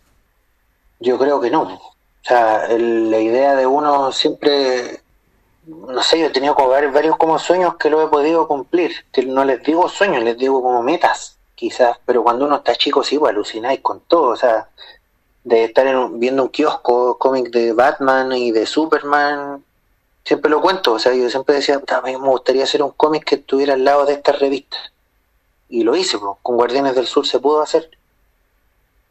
Yo 1.01 1.19
creo 1.19 1.41
que 1.41 1.51
no. 1.51 1.63
O 1.63 1.93
sea, 2.23 2.67
el, 2.67 3.11
la 3.11 3.19
idea 3.19 3.57
de 3.57 3.67
uno 3.67 4.13
siempre, 4.13 5.01
no 5.67 6.01
sé, 6.05 6.21
yo 6.21 6.27
he 6.27 6.31
tenido 6.31 6.55
como 6.55 6.69
varios 6.69 7.17
como 7.17 7.37
sueños 7.41 7.75
que 7.75 7.91
lo 7.91 8.07
he 8.07 8.09
podido 8.09 8.47
cumplir. 8.47 8.93
No 9.27 9.45
les 9.45 9.65
digo 9.65 9.89
sueños, 9.89 10.23
les 10.23 10.39
digo 10.39 10.63
como 10.63 10.85
metas 10.85 11.37
quizás, 11.57 11.99
pero 12.07 12.23
cuando 12.23 12.47
uno 12.47 12.59
está 12.59 12.77
chico 12.77 13.03
sí, 13.03 13.19
pues 13.19 13.33
alucináis 13.33 13.81
con 13.81 14.03
todo, 14.03 14.29
o 14.29 14.37
sea, 14.37 14.69
de 15.43 15.65
estar 15.65 15.85
en, 15.85 16.21
viendo 16.21 16.45
un 16.45 16.49
kiosco, 16.51 17.19
cómic 17.19 17.51
de 17.51 17.73
Batman 17.73 18.31
y 18.31 18.53
de 18.53 18.67
Superman, 18.67 19.65
siempre 20.27 20.51
lo 20.51 20.61
cuento, 20.61 20.95
o 20.95 20.99
sea, 20.99 21.15
yo 21.15 21.31
siempre 21.31 21.55
decía, 21.55 21.81
a 21.87 22.01
mí 22.03 22.17
me 22.17 22.29
gustaría 22.29 22.65
hacer 22.65 22.83
un 22.83 22.91
cómic 22.91 23.25
que 23.25 23.37
estuviera 23.37 23.75
al 23.75 23.85
lado 23.85 24.05
de 24.07 24.15
esta 24.15 24.33
revista, 24.33 24.77
y 25.69 25.85
lo 25.85 25.95
hice, 25.95 26.19
pues, 26.19 26.37
con 26.43 26.57
Guardianes 26.57 26.97
del 26.97 27.07
Sur 27.07 27.27
se 27.27 27.39
pudo 27.39 27.63
hacer. 27.63 27.89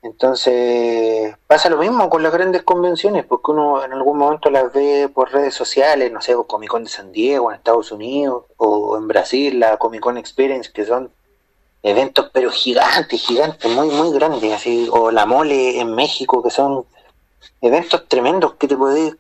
Entonces, 0.02 1.36
pasa 1.48 1.70
lo 1.70 1.78
mismo 1.78 2.10
con 2.10 2.22
las 2.22 2.34
grandes 2.34 2.64
convenciones, 2.64 3.26
porque 3.26 3.52
uno 3.52 3.84
en 3.84 3.94
algún 3.94 4.18
momento 4.18 4.52
las 4.52 4.72
ve 4.74 5.10
por 5.12 5.32
redes 5.32 5.54
sociales, 5.54 6.12
no 6.12 6.22
sé, 6.22 6.36
Comic 6.48 6.70
Con 6.70 6.84
de 6.84 6.90
San 6.90 7.12
Diego 7.14 7.50
en 7.50 7.58
Estados 7.58 7.92
Unidos, 7.94 8.44
o 8.58 8.98
en 8.98 9.08
Brasil, 9.08 9.58
la 9.58 9.78
Comic 9.78 10.02
Con 10.02 10.18
Experience, 10.18 10.70
que 10.72 10.86
son 10.86 11.10
eventos 11.82 12.30
pero 12.34 12.52
gigantes, 12.52 13.22
gigantes, 13.22 13.72
muy, 13.72 13.88
muy 13.88 14.12
grandes, 14.12 14.54
así, 14.54 14.90
o 14.92 15.12
la 15.12 15.26
mole 15.26 15.80
en 15.80 15.96
México, 15.96 16.44
que 16.44 16.52
son 16.52 16.86
eventos 17.62 18.06
tremendos 18.10 18.56
que 18.56 18.68
te 18.68 18.76
podés, 18.76 19.16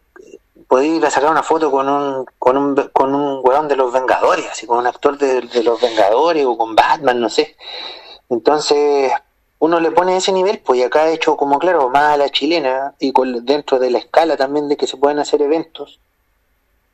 podés 0.67 0.89
ir 0.89 1.05
a 1.05 1.09
sacar 1.09 1.31
una 1.31 1.43
foto 1.43 1.71
con 1.71 1.87
un, 1.87 2.25
con 2.39 2.57
un, 2.57 2.75
con 2.93 3.13
un 3.13 3.41
weón 3.43 3.67
de 3.67 3.75
los 3.75 3.91
Vengadores, 3.93 4.47
así 4.51 4.65
con 4.65 4.79
un 4.79 4.87
actor 4.87 5.17
de, 5.17 5.41
los 5.63 5.81
Vengadores 5.81 6.45
o 6.45 6.57
con 6.57 6.75
Batman, 6.75 7.19
no 7.19 7.29
sé. 7.29 7.55
Entonces, 8.29 9.11
uno 9.59 9.79
le 9.79 9.91
pone 9.91 10.17
ese 10.17 10.31
nivel, 10.31 10.59
pues 10.59 10.79
y 10.79 10.83
acá 10.83 11.07
he 11.09 11.13
hecho 11.13 11.37
como 11.37 11.59
claro, 11.59 11.89
más 11.89 12.13
a 12.13 12.17
la 12.17 12.29
chilena, 12.29 12.95
y 12.99 13.11
con, 13.11 13.45
dentro 13.45 13.79
de 13.79 13.91
la 13.91 13.99
escala 13.99 14.37
también 14.37 14.67
de 14.67 14.77
que 14.77 14.87
se 14.87 14.97
pueden 14.97 15.19
hacer 15.19 15.41
eventos, 15.41 15.99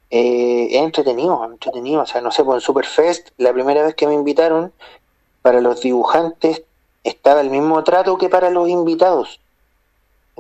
eh, 0.10 0.68
es 0.72 0.82
entretenido, 0.82 1.46
entretenido, 1.46 2.02
o 2.02 2.06
sea, 2.06 2.22
no 2.22 2.32
sé, 2.32 2.44
por 2.44 2.56
el 2.56 2.62
Superfest, 2.62 3.30
la 3.38 3.54
primera 3.54 3.84
vez 3.84 3.96
que 3.96 4.08
me 4.08 4.14
invitaron, 4.14 4.74
para 5.42 5.62
los 5.62 5.82
dibujantes 5.82 6.64
estaba 7.04 7.42
el 7.42 7.50
mismo 7.50 7.84
trato 7.84 8.18
que 8.18 8.30
para 8.30 8.50
los 8.50 8.70
invitados. 8.70 9.40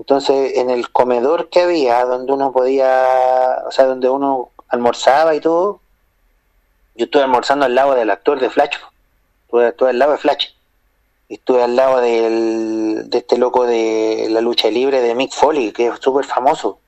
Entonces, 0.02 0.58
en 0.58 0.72
el 0.72 0.90
comedor 0.90 1.50
que 1.50 1.62
había, 1.62 2.04
donde 2.06 2.34
uno 2.34 2.52
podía, 2.52 3.62
o 3.68 3.72
sea, 3.72 3.86
donde 3.86 4.10
uno 4.10 4.50
almorzaba 4.68 5.36
y 5.36 5.40
todo, 5.40 5.80
yo 6.96 7.06
estuve 7.06 7.22
almorzando 7.22 7.66
al 7.66 7.76
lado 7.76 7.94
del 7.94 8.10
actor 8.10 8.40
de 8.40 8.50
Flash, 8.50 8.78
estuve, 9.44 9.90
al 9.90 10.00
lado 10.00 10.14
de 10.14 10.18
Flash, 10.18 10.48
estuve 11.30 11.62
al 11.62 11.76
lado 11.76 12.02
de 12.02 13.06
este 13.12 13.38
loco 13.38 13.68
de 13.68 14.26
la 14.32 14.42
lucha 14.42 14.72
libre 14.72 15.02
de 15.02 15.14
Mick 15.14 15.34
Foley, 15.34 15.72
que 15.72 15.86
es 15.90 16.00
súper 16.00 16.26
famoso. 16.26 16.80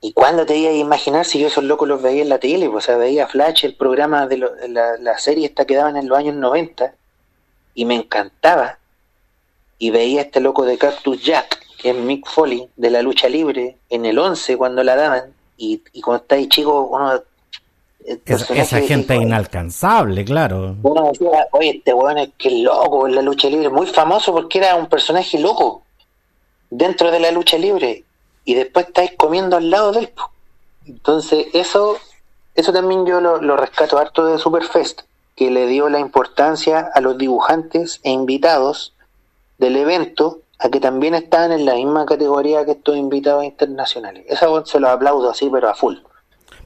¿Y 0.00 0.12
cuándo 0.14 0.44
te 0.46 0.56
iba 0.56 0.70
a 0.70 0.74
imaginar 0.74 1.24
si 1.24 1.38
yo 1.38 1.46
esos 1.46 1.62
locos 1.62 1.86
los 1.86 2.02
veía 2.02 2.22
en 2.22 2.28
la 2.28 2.40
tele? 2.40 2.68
Pues, 2.68 2.84
o 2.84 2.86
sea, 2.86 2.96
veía 2.96 3.28
Flash, 3.28 3.66
el 3.66 3.76
programa 3.76 4.26
de 4.26 4.38
lo, 4.38 4.50
la, 4.66 4.96
la, 4.98 5.16
serie 5.18 5.46
esta 5.46 5.64
que 5.64 5.76
daban 5.76 5.96
en 5.96 6.08
los 6.08 6.18
años 6.18 6.34
90, 6.34 6.92
y 7.74 7.84
me 7.84 7.94
encantaba. 7.94 8.80
Y 9.78 9.90
veía 9.90 10.22
este 10.22 10.40
loco 10.40 10.64
de 10.64 10.76
Cactus 10.76 11.22
Jack, 11.22 11.63
que 11.84 11.90
es 11.90 11.96
Mick 11.96 12.26
Foley, 12.26 12.66
de 12.76 12.88
la 12.88 13.02
lucha 13.02 13.28
libre, 13.28 13.76
en 13.90 14.06
el 14.06 14.18
11 14.18 14.56
cuando 14.56 14.82
la 14.82 14.96
daban, 14.96 15.34
y, 15.58 15.82
y 15.92 16.00
cuando 16.00 16.22
está 16.22 16.36
ahí 16.36 16.48
chico, 16.48 16.88
uno... 16.90 17.20
Es, 18.06 18.50
esa 18.50 18.80
gente 18.80 19.14
inalcanzable, 19.16 20.24
claro. 20.24 20.76
Uno 20.82 21.10
decía, 21.12 21.46
oye, 21.52 21.76
este 21.76 21.92
weón 21.92 22.16
es 22.16 22.30
que 22.38 22.62
loco 22.62 23.06
en 23.06 23.14
la 23.14 23.20
lucha 23.20 23.50
libre, 23.50 23.68
muy 23.68 23.86
famoso 23.86 24.32
porque 24.32 24.58
era 24.58 24.76
un 24.76 24.86
personaje 24.86 25.38
loco 25.38 25.82
dentro 26.70 27.10
de 27.10 27.20
la 27.20 27.30
lucha 27.30 27.58
libre 27.58 28.04
y 28.46 28.54
después 28.54 28.86
estáis 28.86 29.12
comiendo 29.18 29.58
al 29.58 29.68
lado 29.68 29.92
del 29.92 30.10
entonces 30.86 31.46
eso 31.54 31.98
eso 32.54 32.72
también 32.72 33.06
yo 33.06 33.20
lo, 33.20 33.40
lo, 33.40 33.56
rescato 33.56 33.96
harto 33.96 34.26
de 34.26 34.38
Superfest 34.38 35.02
que 35.34 35.50
le 35.50 35.66
dio 35.66 35.88
la 35.88 35.98
importancia 35.98 36.90
a 36.94 37.00
los 37.00 37.16
dibujantes 37.16 38.00
e 38.02 38.10
invitados 38.10 38.92
del 39.58 39.76
evento 39.76 40.40
a 40.58 40.68
que 40.68 40.80
también 40.80 41.14
están 41.14 41.52
en 41.52 41.64
la 41.66 41.74
misma 41.74 42.06
categoría 42.06 42.64
que 42.64 42.72
estos 42.72 42.96
invitados 42.96 43.44
internacionales 43.44 44.24
eso 44.28 44.64
se 44.64 44.80
lo 44.80 44.88
aplaudo 44.88 45.30
así 45.30 45.48
pero 45.50 45.68
a 45.68 45.74
full 45.74 45.96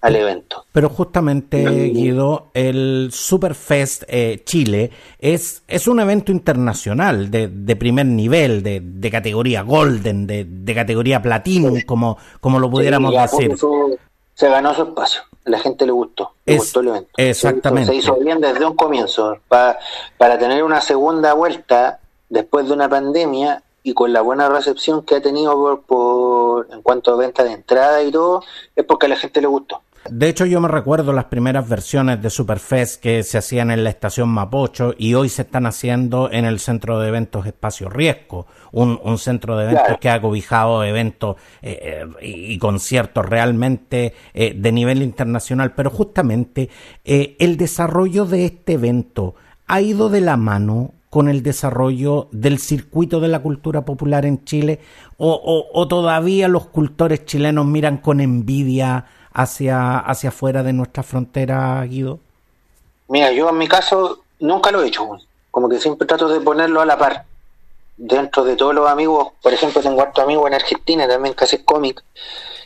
al 0.01 0.17
evento. 0.17 0.65
Pero 0.73 0.89
justamente, 0.89 1.65
Guido, 1.91 2.51
el 2.55 3.11
Superfest 3.13 4.05
eh, 4.07 4.43
Chile 4.45 4.91
es, 5.19 5.63
es 5.67 5.89
un 5.89 6.01
evento 6.01 6.33
internacional 6.33 7.31
de, 7.31 7.49
de 7.49 7.77
primer 7.77 8.07
nivel, 8.07 8.63
de, 8.63 8.81
de 8.83 9.11
categoría 9.11 9.63
golden, 9.63 10.27
de, 10.27 10.45
de 10.45 10.75
categoría 10.75 11.21
platinum, 11.21 11.77
sí. 11.77 11.85
como, 11.85 12.19
como 12.41 12.59
lo 12.59 12.71
pudiéramos 12.71 13.13
sí, 13.13 13.21
decir. 13.21 13.59
Su, 13.59 13.99
se 14.35 14.49
ganó 14.49 14.75
su 14.75 14.83
espacio, 14.83 15.23
a 15.45 15.51
la 15.51 15.59
gente 15.59 15.85
le 15.85 15.93
gustó, 15.93 16.35
le 16.47 16.55
es, 16.55 16.61
gustó 16.61 16.81
el 16.81 16.89
evento. 16.89 17.11
Exactamente. 17.17 17.91
Se 17.91 17.97
hizo 17.97 18.17
bien 18.17 18.41
desde 18.41 18.65
un 18.65 18.77
comienzo. 18.77 19.39
Pa, 19.49 19.79
para 20.17 20.39
tener 20.39 20.63
una 20.63 20.81
segunda 20.81 21.35
vuelta 21.35 22.01
después 22.29 22.67
de 22.69 22.75
una 22.75 22.89
pandemia 22.89 23.63
y 23.89 23.95
con 23.95 24.13
la 24.13 24.21
buena 24.21 24.49
recepción 24.49 25.03
que 25.03 25.17
ha 25.17 25.23
tenido 25.23 25.53
por, 25.55 25.83
por 25.83 26.69
en 26.71 26.83
cuanto 26.83 27.13
a 27.13 27.17
venta 27.17 27.43
de 27.43 27.53
entrada 27.53 28.03
y 28.03 28.11
todo, 28.11 28.43
es 28.77 28.85
porque 28.85 29.07
a 29.07 29.09
la 29.09 29.17
gente 29.17 29.41
le 29.41 29.47
gustó. 29.47 29.83
De 30.11 30.29
hecho, 30.29 30.47
yo 30.47 30.61
me 30.61 30.69
recuerdo 30.69 31.13
las 31.13 31.27
primeras 31.27 31.69
versiones 31.69 32.23
de 32.23 32.31
Superfest 32.31 33.01
que 33.01 33.23
se 33.23 33.39
hacían 33.39 33.71
en 33.71 33.85
la 33.85 33.91
estación 33.91 34.29
Mapocho 34.29 34.95
y 34.97 35.15
hoy 35.15 35.29
se 35.29 35.43
están 35.43 35.67
haciendo 35.67 36.31
en 36.31 36.45
el 36.45 36.61
centro 36.61 37.01
de 37.01 37.09
eventos 37.09 37.47
Espacio 37.47 37.89
Riesgo, 37.89 38.47
un, 38.73 38.99
un 39.03 39.19
centro 39.19 39.57
de 39.57 39.65
eventos 39.65 39.85
claro. 39.85 40.01
que 40.01 40.11
ha 40.11 40.21
cobijado 40.21 40.85
eventos 40.85 41.37
eh, 41.63 42.07
y, 42.23 42.53
y, 42.53 42.59
conciertos 42.59 43.27
realmente 43.27 44.15
eh, 44.35 44.55
de 44.57 44.73
nivel 44.73 45.03
internacional. 45.03 45.73
Pero 45.75 45.91
justamente 45.91 46.71
eh, 47.05 47.37
el 47.39 47.57
desarrollo 47.57 48.25
de 48.25 48.47
este 48.47 48.75
evento 48.75 49.35
ha 49.67 49.81
ido 49.81 50.09
de 50.09 50.21
la 50.21 50.37
mano 50.37 50.95
con 51.11 51.29
el 51.29 51.43
desarrollo 51.43 52.29
del 52.33 52.59
circuito 52.59 53.21
de 53.21 53.29
la 53.29 53.41
cultura 53.41 53.85
popular 53.85 54.27
en 54.27 54.45
Chile 54.45 54.81
o, 55.17 55.69
o, 55.73 55.89
todavía 55.89 56.49
los 56.49 56.67
cultores 56.67 57.25
chilenos 57.25 57.67
miran 57.67 57.99
con 57.99 58.21
envidia 58.21 59.07
hacia, 59.33 59.99
hacia 59.99 60.29
afuera 60.29 60.63
de 60.63 60.73
nuestra 60.73 61.03
frontera, 61.03 61.83
Guido? 61.85 62.21
Mira, 63.09 63.33
yo 63.33 63.49
en 63.49 63.59
mi 63.59 63.69
caso 63.69 64.21
nunca 64.39 64.71
lo 64.71 64.83
he 64.83 64.89
hecho, 64.89 65.09
como 65.51 65.69
que 65.69 65.79
siempre 65.79 66.07
trato 66.07 66.29
de 66.29 66.41
ponerlo 66.41 66.81
a 66.81 66.87
la 66.87 66.99
par. 66.99 67.25
Dentro 67.97 68.45
de 68.45 68.55
todos 68.55 68.75
los 68.75 68.89
amigos, 68.89 69.29
por 69.43 69.53
ejemplo, 69.53 69.83
tengo 69.83 70.01
harto 70.01 70.23
amigo 70.23 70.47
en 70.47 70.55
Argentina 70.55 71.09
también 71.09 71.35
que 71.35 71.45
hace 71.45 71.65
cómic, 71.65 72.05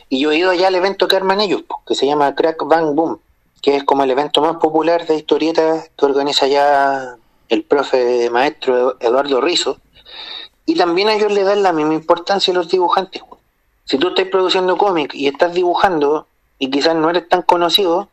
y 0.09 0.19
yo 0.19 0.31
he 0.31 0.37
ido 0.37 0.51
allá 0.51 0.67
al 0.67 0.75
evento 0.75 1.07
que 1.07 1.15
arman 1.15 1.41
ellos, 1.41 1.63
que 1.87 1.95
se 1.95 2.05
llama 2.05 2.35
Crack 2.35 2.63
Bang 2.67 2.93
Boom, 2.93 3.19
que 3.63 3.77
es 3.77 3.83
como 3.83 4.03
el 4.03 4.11
evento 4.11 4.41
más 4.41 4.57
popular 4.57 5.07
de 5.07 5.15
historietas 5.15 5.89
que 5.97 6.05
organiza 6.05 6.45
ya 6.45 7.17
el 7.53 7.63
profe 7.63 8.29
maestro 8.31 8.97
Eduardo 8.99 9.39
Rizo, 9.39 9.77
y 10.65 10.75
también 10.75 11.09
a 11.09 11.13
ellos 11.13 11.31
le 11.31 11.43
dan 11.43 11.61
la 11.61 11.71
misma 11.71 11.93
importancia 11.93 12.51
a 12.51 12.55
los 12.55 12.69
dibujantes. 12.69 13.21
Si 13.85 13.97
tú 13.97 14.09
estás 14.09 14.27
produciendo 14.27 14.77
cómic 14.77 15.13
y 15.13 15.27
estás 15.27 15.53
dibujando, 15.53 16.27
y 16.57 16.71
quizás 16.71 16.95
no 16.95 17.09
eres 17.09 17.29
tan 17.29 17.43
conocido, 17.43 18.07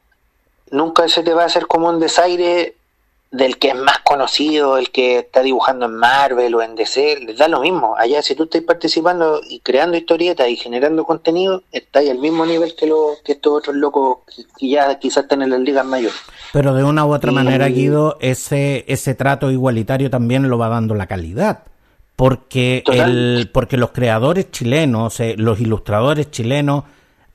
nunca 0.70 1.08
se 1.08 1.22
te 1.22 1.32
va 1.32 1.44
a 1.44 1.46
hacer 1.46 1.66
como 1.66 1.88
un 1.88 2.00
desaire 2.00 2.76
del 3.30 3.58
que 3.58 3.68
es 3.68 3.76
más 3.76 4.00
conocido, 4.00 4.76
el 4.76 4.90
que 4.90 5.18
está 5.18 5.42
dibujando 5.42 5.86
en 5.86 5.94
Marvel 5.94 6.52
o 6.54 6.62
en 6.62 6.74
DC, 6.74 7.20
les 7.20 7.38
da 7.38 7.46
lo 7.46 7.60
mismo. 7.60 7.94
Allá 7.96 8.22
si 8.22 8.34
tú 8.34 8.44
estás 8.44 8.62
participando 8.62 9.40
y 9.48 9.60
creando 9.60 9.96
historietas 9.96 10.48
y 10.48 10.56
generando 10.56 11.04
contenido, 11.04 11.62
estás 11.70 12.08
al 12.08 12.18
mismo 12.18 12.44
nivel 12.44 12.74
que, 12.74 12.86
lo, 12.86 13.12
que 13.24 13.32
estos 13.32 13.52
otros 13.52 13.76
locos 13.76 14.18
que 14.58 14.68
ya 14.68 14.98
quizás 14.98 15.24
están 15.24 15.42
en 15.42 15.50
las 15.50 15.60
ligas 15.60 15.86
mayores. 15.86 16.18
Pero 16.52 16.74
de 16.74 16.82
una 16.82 17.06
u 17.06 17.14
otra 17.14 17.30
y, 17.30 17.34
manera, 17.34 17.68
Guido, 17.68 18.18
ese, 18.20 18.84
ese 18.88 19.14
trato 19.14 19.52
igualitario 19.52 20.10
también 20.10 20.48
lo 20.48 20.58
va 20.58 20.68
dando 20.68 20.94
la 20.94 21.06
calidad. 21.06 21.64
Porque, 22.16 22.82
el, 22.86 23.48
porque 23.50 23.78
los 23.78 23.92
creadores 23.92 24.50
chilenos, 24.50 25.20
eh, 25.20 25.36
los 25.38 25.58
ilustradores 25.58 26.30
chilenos, 26.30 26.84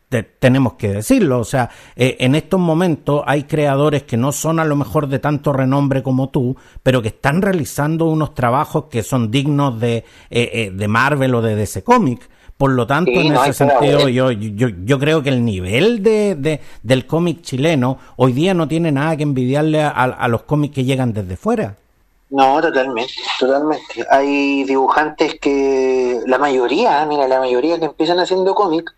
tenemos 0.10 0.74
que 0.74 0.90
decirlo. 0.90 1.40
O 1.40 1.44
sea, 1.44 1.70
eh, 1.96 2.18
en 2.20 2.36
estos 2.36 2.60
momentos 2.60 3.24
hay 3.26 3.44
creadores 3.44 4.04
que 4.04 4.18
no 4.18 4.32
son 4.32 4.60
a 4.60 4.66
lo 4.66 4.76
mejor 4.76 5.08
de 5.08 5.20
tanto 5.20 5.54
renombre 5.54 6.04
como 6.04 6.30
tú, 6.30 6.56
pero 6.84 7.02
que 7.02 7.10
están 7.10 7.42
realizando 7.42 8.06
unos 8.06 8.34
trabajos 8.34 8.86
que 8.86 9.04
son 9.04 9.32
dignos 9.32 9.80
de, 9.80 9.98
eh, 9.98 10.04
eh, 10.30 10.72
de 10.74 10.88
Marvel 10.88 11.36
o 11.36 11.42
de 11.42 11.56
DC 11.56 11.84
Comics. 11.84 12.30
Por 12.58 12.72
lo 12.72 12.88
tanto, 12.88 13.12
en 13.12 13.36
ese 13.36 13.52
sentido, 13.52 14.08
yo, 14.08 14.32
yo, 14.32 14.70
yo 14.70 14.98
creo 14.98 15.22
que 15.22 15.28
el 15.28 15.44
nivel 15.44 16.02
de, 16.02 16.36
de 16.36 16.62
del 16.84 17.06
cómic 17.06 17.42
chileno 17.42 17.98
hoy 18.16 18.32
día 18.32 18.54
no 18.54 18.66
tiene 18.66 18.94
nada 18.94 19.18
que 19.18 19.24
envidiarle 19.24 19.82
a, 19.82 19.90
a 19.90 20.28
los 20.30 20.44
cómics 20.44 20.76
que 20.76 20.86
llegan 20.86 21.12
desde 21.12 21.36
fuera. 21.36 21.76
No, 22.30 22.60
totalmente, 22.62 23.14
totalmente. 23.40 24.06
Hay 24.10 24.64
dibujantes 24.64 25.40
que, 25.40 26.20
la 26.26 26.38
mayoría, 26.38 27.06
mira, 27.06 27.28
la 27.28 27.40
mayoría 27.40 27.78
que 27.78 27.86
empiezan 27.86 28.20
haciendo 28.20 28.56
cómics, 28.56 28.94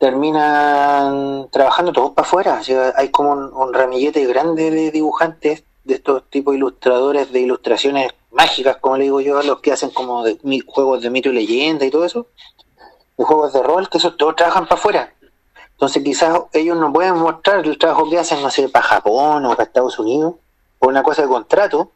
terminan 0.00 1.50
trabajando 1.50 1.92
todos 1.92 2.12
para 2.12 2.26
afuera. 2.26 2.62
hay 2.96 3.10
como 3.10 3.32
un, 3.32 3.74
ramillete 3.74 4.24
grande 4.24 4.70
de 4.70 4.90
dibujantes, 4.90 5.62
de 5.84 5.94
estos 5.94 6.22
tipos 6.30 6.52
de 6.52 6.58
ilustradores 6.58 7.30
de 7.32 7.40
ilustraciones 7.40 8.10
mágicas, 8.30 8.78
como 8.78 8.96
le 8.96 9.04
digo 9.04 9.20
yo, 9.20 9.42
los 9.42 9.60
que 9.60 9.72
hacen 9.72 9.90
como 9.90 10.24
de, 10.24 10.38
juegos 10.66 11.02
de 11.02 11.10
mito 11.10 11.28
y 11.28 11.34
leyenda 11.34 11.84
y 11.84 11.90
todo 11.90 12.06
eso, 12.06 12.28
juegos 13.16 13.52
de 13.52 13.62
rol, 13.62 13.90
que 13.90 13.98
esos 13.98 14.16
todos 14.16 14.36
trabajan 14.36 14.64
para 14.64 14.76
afuera. 14.76 15.12
Entonces 15.72 16.02
quizás 16.02 16.40
ellos 16.54 16.78
no 16.78 16.90
pueden 16.90 17.16
mostrar 17.16 17.66
el 17.66 17.76
trabajo 17.76 18.08
que 18.08 18.18
hacen, 18.18 18.40
no 18.40 18.50
sé, 18.50 18.70
para 18.70 18.86
Japón 18.86 19.44
o 19.44 19.50
para 19.50 19.64
Estados 19.64 19.98
Unidos, 19.98 20.36
por 20.78 20.88
una 20.88 21.02
cosa 21.02 21.22
de 21.22 21.28
contrato, 21.28 21.92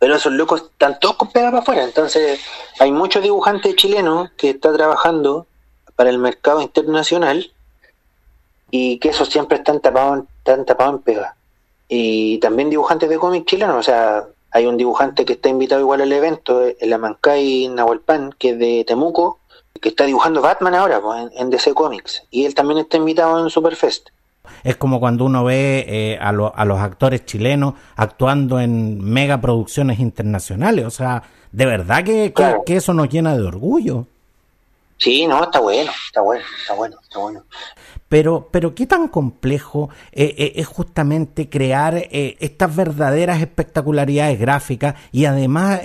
pero 0.00 0.16
esos 0.16 0.32
locos 0.32 0.62
están 0.72 0.98
todos 0.98 1.14
con 1.14 1.30
pega 1.30 1.50
para 1.50 1.62
afuera. 1.62 1.84
Entonces 1.84 2.40
hay 2.80 2.90
muchos 2.90 3.22
dibujantes 3.22 3.76
chilenos 3.76 4.30
que 4.36 4.50
están 4.50 4.76
trabajando 4.76 5.46
para 5.96 6.10
el 6.10 6.18
mercado 6.18 6.60
internacional 6.60 7.50
y 8.70 8.98
que 8.98 9.08
esos 9.08 9.28
siempre 9.28 9.58
están 9.58 9.80
tapados, 9.80 10.24
están 10.38 10.64
tapados 10.64 10.96
en 10.96 11.02
pega. 11.02 11.36
Y 11.88 12.38
también 12.38 12.70
dibujantes 12.70 13.08
de 13.08 13.18
cómics 13.18 13.46
chilenos, 13.46 13.76
o 13.76 13.82
sea, 13.82 14.24
hay 14.50 14.66
un 14.66 14.76
dibujante 14.76 15.24
que 15.24 15.34
está 15.34 15.48
invitado 15.48 15.80
igual 15.80 16.00
al 16.00 16.12
evento, 16.12 16.62
el 16.78 16.92
Amancay 16.92 17.68
Nahualpan, 17.68 18.34
que 18.38 18.50
es 18.50 18.58
de 18.58 18.84
Temuco, 18.86 19.40
que 19.80 19.90
está 19.90 20.04
dibujando 20.04 20.42
Batman 20.42 20.74
ahora 20.74 21.00
pues, 21.00 21.30
en, 21.36 21.50
DC 21.50 21.74
Comics, 21.74 22.24
y 22.30 22.44
él 22.44 22.54
también 22.54 22.80
está 22.80 22.96
invitado 22.96 23.42
en 23.42 23.50
Superfest. 23.50 24.08
Es 24.62 24.76
como 24.76 25.00
cuando 25.00 25.24
uno 25.24 25.44
ve 25.44 25.84
eh, 25.88 26.18
a, 26.20 26.28
a, 26.28 26.64
los 26.64 26.78
actores 26.78 27.24
chilenos 27.24 27.74
actuando 27.96 28.60
en 28.60 28.98
mega 29.04 29.40
producciones 29.40 29.98
internacionales. 29.98 30.86
O 30.86 30.90
sea, 30.90 31.22
de 31.52 31.66
verdad 31.66 32.04
que, 32.04 32.32
que 32.64 32.76
eso 32.76 32.94
nos 32.94 33.08
llena 33.08 33.36
de 33.36 33.42
orgullo. 33.42 34.06
Sí, 34.98 35.26
no, 35.26 35.44
está 35.44 35.60
bueno, 35.60 35.92
está 36.06 36.20
bueno, 36.22 36.44
está 36.58 36.74
bueno, 36.74 36.96
está 37.02 37.18
bueno. 37.18 37.42
Pero, 38.08 38.48
pero 38.50 38.74
qué 38.74 38.86
tan 38.86 39.08
complejo 39.08 39.90
eh, 40.12 40.34
eh, 40.38 40.52
es 40.56 40.66
justamente 40.66 41.50
crear 41.50 41.96
eh, 41.96 42.36
estas 42.38 42.74
verdaderas 42.74 43.40
espectacularidades 43.40 44.38
gráficas 44.38 44.94
y 45.10 45.24
además 45.24 45.80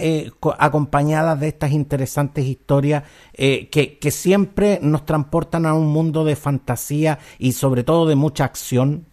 acompañadas 0.60 1.40
de 1.40 1.48
estas 1.48 1.72
interesantes 1.72 2.46
historias 2.46 3.04
que, 3.34 3.98
que 4.00 4.12
siempre 4.12 4.80
nos 4.82 5.06
transportan 5.06 5.66
a 5.66 5.74
un 5.74 5.88
mundo 5.88 6.24
de 6.24 6.36
fantasía 6.36 7.18
y 7.40 7.54
sobre 7.54 7.84
todo 7.84 8.06
de 8.06 8.16
mucha 8.16 8.46
acción. 8.46 9.06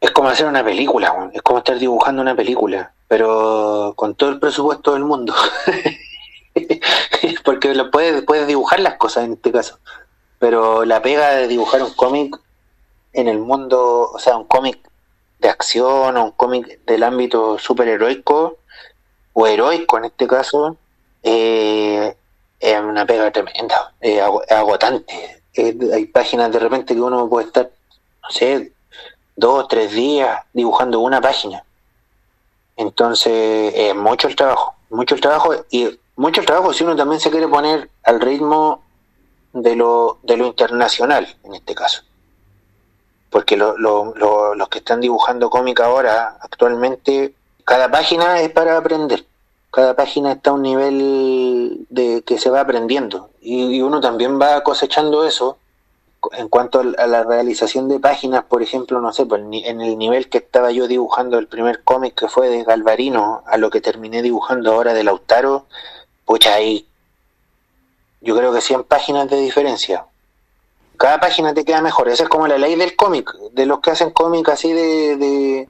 Es 0.00 0.10
como 0.12 0.30
hacer 0.30 0.46
una 0.46 0.64
película, 0.64 1.30
es 1.34 1.42
como 1.42 1.58
estar 1.58 1.78
dibujando 1.78 2.22
una 2.22 2.34
película, 2.34 2.92
pero 3.06 3.92
con 3.94 4.14
todo 4.14 4.30
el 4.30 4.38
presupuesto 4.38 4.94
del 4.94 5.04
mundo. 5.04 5.34
lo 7.74 7.90
puedes, 7.90 8.22
puedes 8.22 8.46
dibujar 8.46 8.80
las 8.80 8.94
cosas 8.94 9.24
en 9.24 9.34
este 9.34 9.52
caso. 9.52 9.78
Pero 10.38 10.84
la 10.84 11.02
pega 11.02 11.30
de 11.30 11.48
dibujar 11.48 11.82
un 11.82 11.92
cómic 11.94 12.38
en 13.12 13.28
el 13.28 13.38
mundo, 13.38 14.10
o 14.12 14.18
sea, 14.18 14.36
un 14.36 14.44
cómic 14.44 14.78
de 15.40 15.48
acción 15.48 16.16
o 16.16 16.24
un 16.24 16.30
cómic 16.32 16.84
del 16.84 17.02
ámbito 17.02 17.58
superheroico 17.58 18.58
o 19.32 19.46
heroico 19.46 19.98
en 19.98 20.06
este 20.06 20.26
caso, 20.26 20.76
eh, 21.22 22.16
es 22.60 22.80
una 22.80 23.06
pega 23.06 23.30
tremenda, 23.30 23.92
es 24.00 24.20
agotante. 24.20 25.42
hay 25.56 26.06
páginas 26.06 26.52
de 26.52 26.58
repente 26.58 26.94
que 26.94 27.00
uno 27.00 27.28
puede 27.28 27.46
estar, 27.46 27.70
no 28.22 28.30
sé, 28.30 28.72
dos 29.36 29.68
tres 29.68 29.92
días 29.92 30.40
dibujando 30.52 31.00
una 31.00 31.20
página. 31.20 31.64
Entonces, 32.76 33.72
es 33.74 33.94
mucho 33.94 34.28
el 34.28 34.36
trabajo, 34.36 34.74
mucho 34.90 35.14
el 35.14 35.20
trabajo 35.20 35.54
y 35.70 35.98
mucho 36.18 36.40
el 36.40 36.46
trabajo 36.46 36.72
si 36.72 36.82
uno 36.82 36.96
también 36.96 37.20
se 37.20 37.30
quiere 37.30 37.46
poner 37.46 37.88
al 38.02 38.20
ritmo 38.20 38.82
de 39.52 39.76
lo, 39.76 40.18
de 40.24 40.36
lo 40.36 40.46
internacional, 40.46 41.28
en 41.44 41.54
este 41.54 41.76
caso. 41.76 42.02
Porque 43.30 43.56
lo, 43.56 43.76
los 43.76 44.68
que 44.68 44.78
están 44.78 45.00
dibujando 45.00 45.48
cómic 45.48 45.78
ahora, 45.80 46.36
actualmente, 46.40 47.34
cada 47.64 47.88
página 47.88 48.40
es 48.40 48.50
para 48.50 48.76
aprender. 48.76 49.24
Cada 49.70 49.94
página 49.94 50.32
está 50.32 50.50
a 50.50 50.54
un 50.54 50.62
nivel 50.62 51.86
de 51.88 52.22
que 52.22 52.38
se 52.38 52.50
va 52.50 52.62
aprendiendo. 52.62 53.30
Y, 53.40 53.80
uno 53.80 54.00
también 54.00 54.40
va 54.40 54.62
cosechando 54.64 55.24
eso 55.24 55.58
en 56.32 56.48
cuanto 56.48 56.80
a 56.80 57.06
la 57.06 57.22
realización 57.22 57.88
de 57.88 58.00
páginas, 58.00 58.42
por 58.42 58.60
ejemplo, 58.60 59.00
no 59.00 59.12
sé, 59.12 59.24
pues, 59.24 59.40
en 59.40 59.80
el 59.80 59.96
nivel 59.96 60.28
que 60.28 60.38
estaba 60.38 60.72
yo 60.72 60.88
dibujando 60.88 61.38
el 61.38 61.46
primer 61.46 61.84
cómic 61.84 62.16
que 62.16 62.28
fue 62.28 62.48
de 62.48 62.64
Galvarino 62.64 63.44
a 63.46 63.56
lo 63.56 63.70
que 63.70 63.80
terminé 63.80 64.20
dibujando 64.20 64.72
ahora 64.72 64.94
de 64.94 65.04
Lautaro, 65.04 65.66
pucha, 66.28 66.54
hay 66.56 66.86
yo 68.20 68.36
creo 68.36 68.52
que 68.52 68.60
100 68.60 68.84
páginas 68.84 69.30
de 69.30 69.40
diferencia. 69.40 70.04
Cada 70.98 71.20
página 71.20 71.54
te 71.54 71.64
queda 71.64 71.80
mejor. 71.80 72.08
Esa 72.08 72.24
es 72.24 72.28
como 72.28 72.46
la 72.46 72.58
ley 72.58 72.74
del 72.74 72.96
cómic, 72.96 73.32
de 73.52 73.64
los 73.64 73.80
que 73.80 73.92
hacen 73.92 74.10
cómic 74.10 74.48
así 74.48 74.72
de, 74.72 75.16
de 75.16 75.68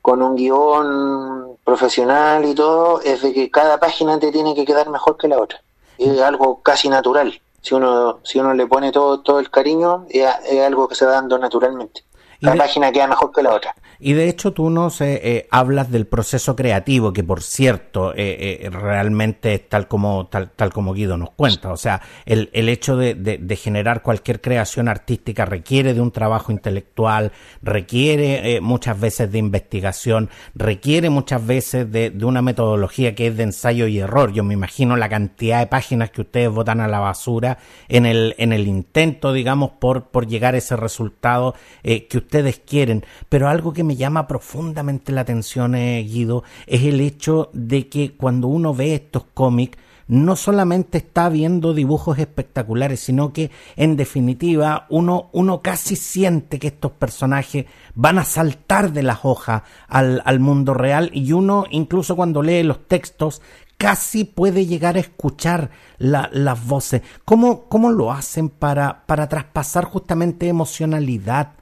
con 0.00 0.22
un 0.22 0.36
guion 0.36 1.58
profesional 1.62 2.44
y 2.44 2.54
todo, 2.54 3.02
es 3.02 3.20
de 3.20 3.34
que 3.34 3.50
cada 3.50 3.78
página 3.78 4.18
te 4.18 4.32
tiene 4.32 4.54
que 4.54 4.64
quedar 4.64 4.88
mejor 4.88 5.18
que 5.18 5.28
la 5.28 5.38
otra. 5.38 5.60
Es 5.98 6.20
algo 6.20 6.62
casi 6.62 6.88
natural. 6.88 7.38
Si 7.60 7.74
uno, 7.74 8.20
si 8.22 8.38
uno 8.38 8.54
le 8.54 8.66
pone 8.66 8.92
todo, 8.92 9.20
todo 9.20 9.40
el 9.40 9.50
cariño, 9.50 10.06
es, 10.08 10.24
es 10.48 10.64
algo 10.64 10.88
que 10.88 10.94
se 10.94 11.04
va 11.04 11.12
dando 11.12 11.36
naturalmente. 11.38 12.04
La 12.40 12.54
página 12.54 12.92
queda 12.92 13.06
mejor 13.06 13.32
que 13.32 13.42
la 13.42 13.54
otra. 13.54 13.74
Y 13.98 14.12
de 14.12 14.28
hecho 14.28 14.52
tú 14.52 14.68
nos 14.70 15.00
eh, 15.00 15.46
hablas 15.50 15.90
del 15.90 16.06
proceso 16.06 16.54
creativo, 16.54 17.12
que 17.12 17.24
por 17.24 17.42
cierto, 17.42 18.12
eh, 18.12 18.60
eh, 18.62 18.70
realmente 18.70 19.54
es 19.54 19.68
tal 19.68 19.88
como, 19.88 20.26
tal, 20.26 20.50
tal 20.50 20.72
como 20.72 20.92
Guido 20.92 21.16
nos 21.16 21.30
cuenta. 21.30 21.72
O 21.72 21.76
sea, 21.76 22.02
el, 22.26 22.50
el 22.52 22.68
hecho 22.68 22.96
de, 22.96 23.14
de, 23.14 23.56
generar 23.56 24.02
cualquier 24.02 24.40
creación 24.40 24.88
artística 24.88 25.46
requiere 25.46 25.94
de 25.94 26.00
un 26.00 26.10
trabajo 26.10 26.52
intelectual, 26.52 27.32
requiere 27.62 28.60
muchas 28.60 29.00
veces 29.00 29.32
de 29.32 29.38
investigación, 29.38 30.28
requiere 30.54 31.08
muchas 31.08 31.44
veces 31.46 31.90
de, 31.90 32.10
de, 32.10 32.24
una 32.26 32.42
metodología 32.42 33.14
que 33.14 33.28
es 33.28 33.36
de 33.36 33.44
ensayo 33.44 33.86
y 33.86 33.98
error. 33.98 34.32
Yo 34.32 34.44
me 34.44 34.52
imagino 34.52 34.96
la 34.96 35.08
cantidad 35.08 35.60
de 35.60 35.66
páginas 35.68 36.10
que 36.10 36.20
ustedes 36.20 36.50
votan 36.50 36.80
a 36.80 36.88
la 36.88 37.00
basura 37.00 37.58
en 37.88 38.04
el, 38.04 38.34
en 38.36 38.52
el 38.52 38.68
intento, 38.68 39.32
digamos, 39.32 39.70
por, 39.70 40.08
por 40.08 40.26
llegar 40.26 40.54
a 40.54 40.58
ese 40.58 40.76
resultado 40.76 41.54
que 41.82 42.08
ustedes 42.12 42.25
quieren. 42.66 43.04
Pero 43.28 43.48
algo 43.48 43.72
que 43.72 43.84
me 43.84 43.96
llama 43.96 44.26
profundamente 44.26 45.12
la 45.12 45.22
atención, 45.22 45.74
eh, 45.74 46.02
Guido, 46.02 46.44
es 46.66 46.82
el 46.82 47.00
hecho 47.00 47.50
de 47.52 47.88
que 47.88 48.16
cuando 48.16 48.48
uno 48.48 48.74
ve 48.74 48.94
estos 48.94 49.24
cómics, 49.34 49.78
no 50.08 50.36
solamente 50.36 50.98
está 50.98 51.28
viendo 51.28 51.74
dibujos 51.74 52.18
espectaculares, 52.18 53.00
sino 53.00 53.32
que 53.32 53.50
en 53.74 53.96
definitiva 53.96 54.86
uno, 54.88 55.30
uno 55.32 55.62
casi 55.62 55.96
siente 55.96 56.58
que 56.58 56.68
estos 56.68 56.92
personajes 56.92 57.66
van 57.94 58.18
a 58.18 58.24
saltar 58.24 58.92
de 58.92 59.02
las 59.02 59.24
hojas 59.24 59.62
al, 59.88 60.22
al 60.24 60.38
mundo 60.38 60.74
real 60.74 61.10
y 61.12 61.32
uno 61.32 61.64
incluso 61.70 62.14
cuando 62.14 62.42
lee 62.42 62.62
los 62.62 62.86
textos 62.86 63.42
casi 63.78 64.24
puede 64.24 64.66
llegar 64.66 64.96
a 64.96 65.00
escuchar 65.00 65.70
las 65.98 66.66
voces. 66.66 67.02
¿Cómo, 67.24 67.64
¿Cómo, 67.64 67.90
lo 67.90 68.12
hacen 68.12 68.48
para, 68.48 69.04
para 69.06 69.28
traspasar 69.28 69.84
justamente 69.84 70.48
emocionalidad 70.48 71.52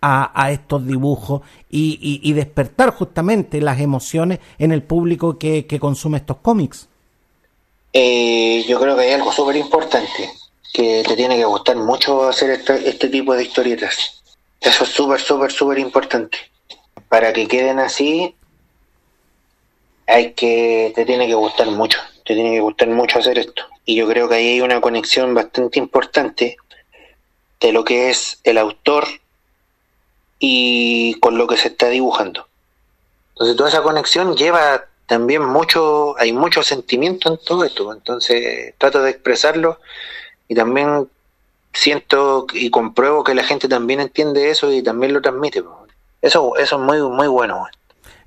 a, 0.00 0.50
estos 0.50 0.86
dibujos 0.86 1.42
y, 1.70 2.32
despertar 2.32 2.90
justamente 2.90 3.60
las 3.60 3.80
emociones 3.80 4.38
en 4.58 4.72
el 4.72 4.82
público 4.82 5.38
que, 5.38 5.66
consume 5.80 6.18
estos 6.18 6.38
cómics? 6.38 6.88
Eh, 7.92 8.64
yo 8.68 8.78
creo 8.80 8.96
que 8.96 9.02
hay 9.02 9.12
algo 9.12 9.32
súper 9.32 9.56
importante, 9.56 10.30
que 10.72 11.02
te 11.06 11.16
tiene 11.16 11.36
que 11.36 11.44
gustar 11.44 11.76
mucho 11.76 12.28
hacer 12.28 12.50
este, 12.50 12.88
este 12.88 13.08
tipo 13.08 13.34
de 13.34 13.42
historietas. 13.42 14.22
Eso 14.60 14.84
es 14.84 14.90
súper, 14.90 15.20
súper, 15.20 15.52
súper 15.52 15.78
importante. 15.78 16.38
Para 17.08 17.32
que 17.32 17.48
queden 17.48 17.78
así, 17.78 18.34
hay 20.06 20.32
que, 20.32 20.92
te 20.94 21.04
tiene 21.04 21.26
que 21.26 21.34
gustar 21.34 21.70
mucho, 21.70 21.98
te 22.24 22.34
tiene 22.34 22.52
que 22.52 22.60
gustar 22.60 22.88
mucho 22.88 23.18
hacer 23.18 23.38
esto. 23.38 23.62
Y 23.84 23.96
yo 23.96 24.08
creo 24.08 24.28
que 24.28 24.36
ahí 24.36 24.48
hay 24.48 24.60
una 24.60 24.80
conexión 24.80 25.34
bastante 25.34 25.78
importante 25.78 26.56
de 27.60 27.72
lo 27.72 27.84
que 27.84 28.10
es 28.10 28.40
el 28.44 28.58
autor 28.58 29.06
y 30.38 31.14
con 31.20 31.38
lo 31.38 31.46
que 31.46 31.56
se 31.56 31.68
está 31.68 31.88
dibujando. 31.88 32.46
Entonces 33.30 33.56
toda 33.56 33.68
esa 33.68 33.82
conexión 33.82 34.36
lleva 34.36 34.84
también 35.06 35.44
mucho, 35.44 36.18
hay 36.18 36.32
mucho 36.32 36.62
sentimiento 36.62 37.30
en 37.30 37.38
todo 37.38 37.64
esto, 37.64 37.92
entonces 37.92 38.74
trato 38.78 39.02
de 39.02 39.10
expresarlo 39.10 39.80
y 40.48 40.54
también 40.54 41.08
siento 41.72 42.46
y 42.52 42.70
compruebo 42.70 43.24
que 43.24 43.34
la 43.34 43.44
gente 43.44 43.68
también 43.68 44.00
entiende 44.00 44.50
eso 44.50 44.72
y 44.72 44.82
también 44.82 45.12
lo 45.12 45.22
transmite. 45.22 45.62
Eso, 46.20 46.56
eso 46.56 46.76
es 46.76 46.82
muy, 46.82 47.00
muy 47.00 47.28
bueno. 47.28 47.66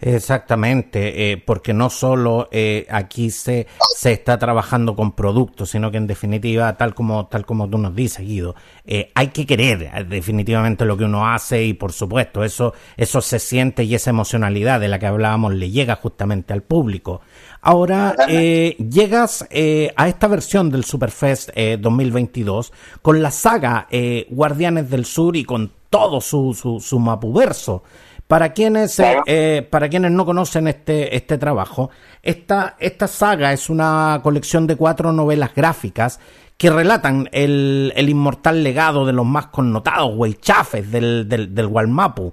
Exactamente, 0.01 1.31
eh, 1.31 1.37
porque 1.37 1.75
no 1.75 1.91
solo 1.91 2.49
eh, 2.51 2.87
aquí 2.89 3.29
se, 3.29 3.67
se 3.95 4.11
está 4.11 4.39
trabajando 4.39 4.95
con 4.95 5.11
productos, 5.11 5.69
sino 5.69 5.91
que 5.91 5.97
en 5.97 6.07
definitiva, 6.07 6.75
tal 6.75 6.95
como, 6.95 7.27
tal 7.27 7.45
como 7.45 7.69
tú 7.69 7.77
nos 7.77 7.95
dices, 7.95 8.25
Guido, 8.25 8.55
eh, 8.83 9.11
hay 9.13 9.27
que 9.27 9.45
querer 9.45 10.07
definitivamente 10.07 10.85
lo 10.85 10.97
que 10.97 11.03
uno 11.03 11.27
hace 11.27 11.63
y 11.63 11.75
por 11.75 11.93
supuesto 11.93 12.43
eso, 12.43 12.73
eso 12.97 13.21
se 13.21 13.37
siente 13.37 13.83
y 13.83 13.93
esa 13.93 14.09
emocionalidad 14.09 14.79
de 14.79 14.87
la 14.87 14.97
que 14.97 15.05
hablábamos 15.05 15.53
le 15.53 15.69
llega 15.69 15.95
justamente 15.97 16.51
al 16.51 16.63
público. 16.63 17.21
Ahora 17.61 18.15
llegas 18.27 19.43
a 19.51 20.07
esta 20.07 20.27
versión 20.27 20.71
del 20.71 20.83
Superfest 20.83 21.51
2022 21.79 22.73
con 23.03 23.21
la 23.21 23.29
saga 23.29 23.87
Guardianes 24.31 24.89
del 24.89 25.05
Sur 25.05 25.35
y 25.35 25.43
con 25.43 25.71
todo 25.91 26.21
su, 26.21 26.55
su, 26.55 26.79
su 26.79 26.97
mapuverso. 26.97 27.83
Para 28.31 28.53
quienes, 28.53 28.97
eh, 28.97 29.17
eh, 29.25 29.67
para 29.69 29.89
quienes 29.89 30.09
no 30.09 30.25
conocen 30.25 30.69
este, 30.69 31.17
este 31.17 31.37
trabajo, 31.37 31.89
esta, 32.23 32.77
esta 32.79 33.05
saga 33.05 33.51
es 33.51 33.69
una 33.69 34.21
colección 34.23 34.67
de 34.67 34.77
cuatro 34.77 35.11
novelas 35.11 35.53
gráficas 35.53 36.17
que 36.55 36.69
relatan 36.69 37.27
el, 37.33 37.91
el 37.93 38.07
inmortal 38.07 38.63
legado 38.63 39.05
de 39.05 39.11
los 39.11 39.25
más 39.25 39.47
connotados 39.47 40.15
huaychafes 40.15 40.89
del, 40.89 41.27
del, 41.27 41.53
del 41.53 41.65
Walmapu. 41.65 42.31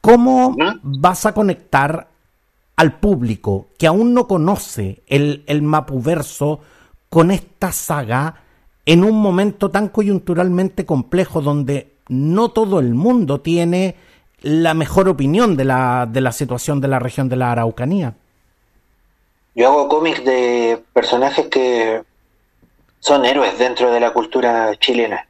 ¿Cómo 0.00 0.54
vas 0.84 1.26
a 1.26 1.34
conectar 1.34 2.06
al 2.76 3.00
público 3.00 3.70
que 3.76 3.88
aún 3.88 4.14
no 4.14 4.28
conoce 4.28 5.02
el, 5.08 5.42
el 5.48 5.62
Mapuverso 5.62 6.60
con 7.10 7.32
esta 7.32 7.72
saga 7.72 8.36
en 8.86 9.02
un 9.02 9.20
momento 9.20 9.68
tan 9.72 9.88
coyunturalmente 9.88 10.86
complejo 10.86 11.40
donde 11.40 11.96
no 12.08 12.50
todo 12.50 12.78
el 12.78 12.94
mundo 12.94 13.40
tiene 13.40 13.96
la 14.44 14.74
mejor 14.74 15.08
opinión 15.08 15.56
de 15.56 15.64
la, 15.64 16.06
de 16.06 16.20
la 16.20 16.30
situación 16.30 16.82
de 16.82 16.88
la 16.88 16.98
región 16.98 17.30
de 17.30 17.36
la 17.36 17.52
Araucanía. 17.52 18.14
Yo 19.54 19.68
hago 19.68 19.88
cómics 19.88 20.22
de 20.22 20.82
personajes 20.92 21.46
que 21.46 22.02
son 23.00 23.24
héroes 23.24 23.58
dentro 23.58 23.90
de 23.90 24.00
la 24.00 24.12
cultura 24.12 24.76
chilena, 24.78 25.26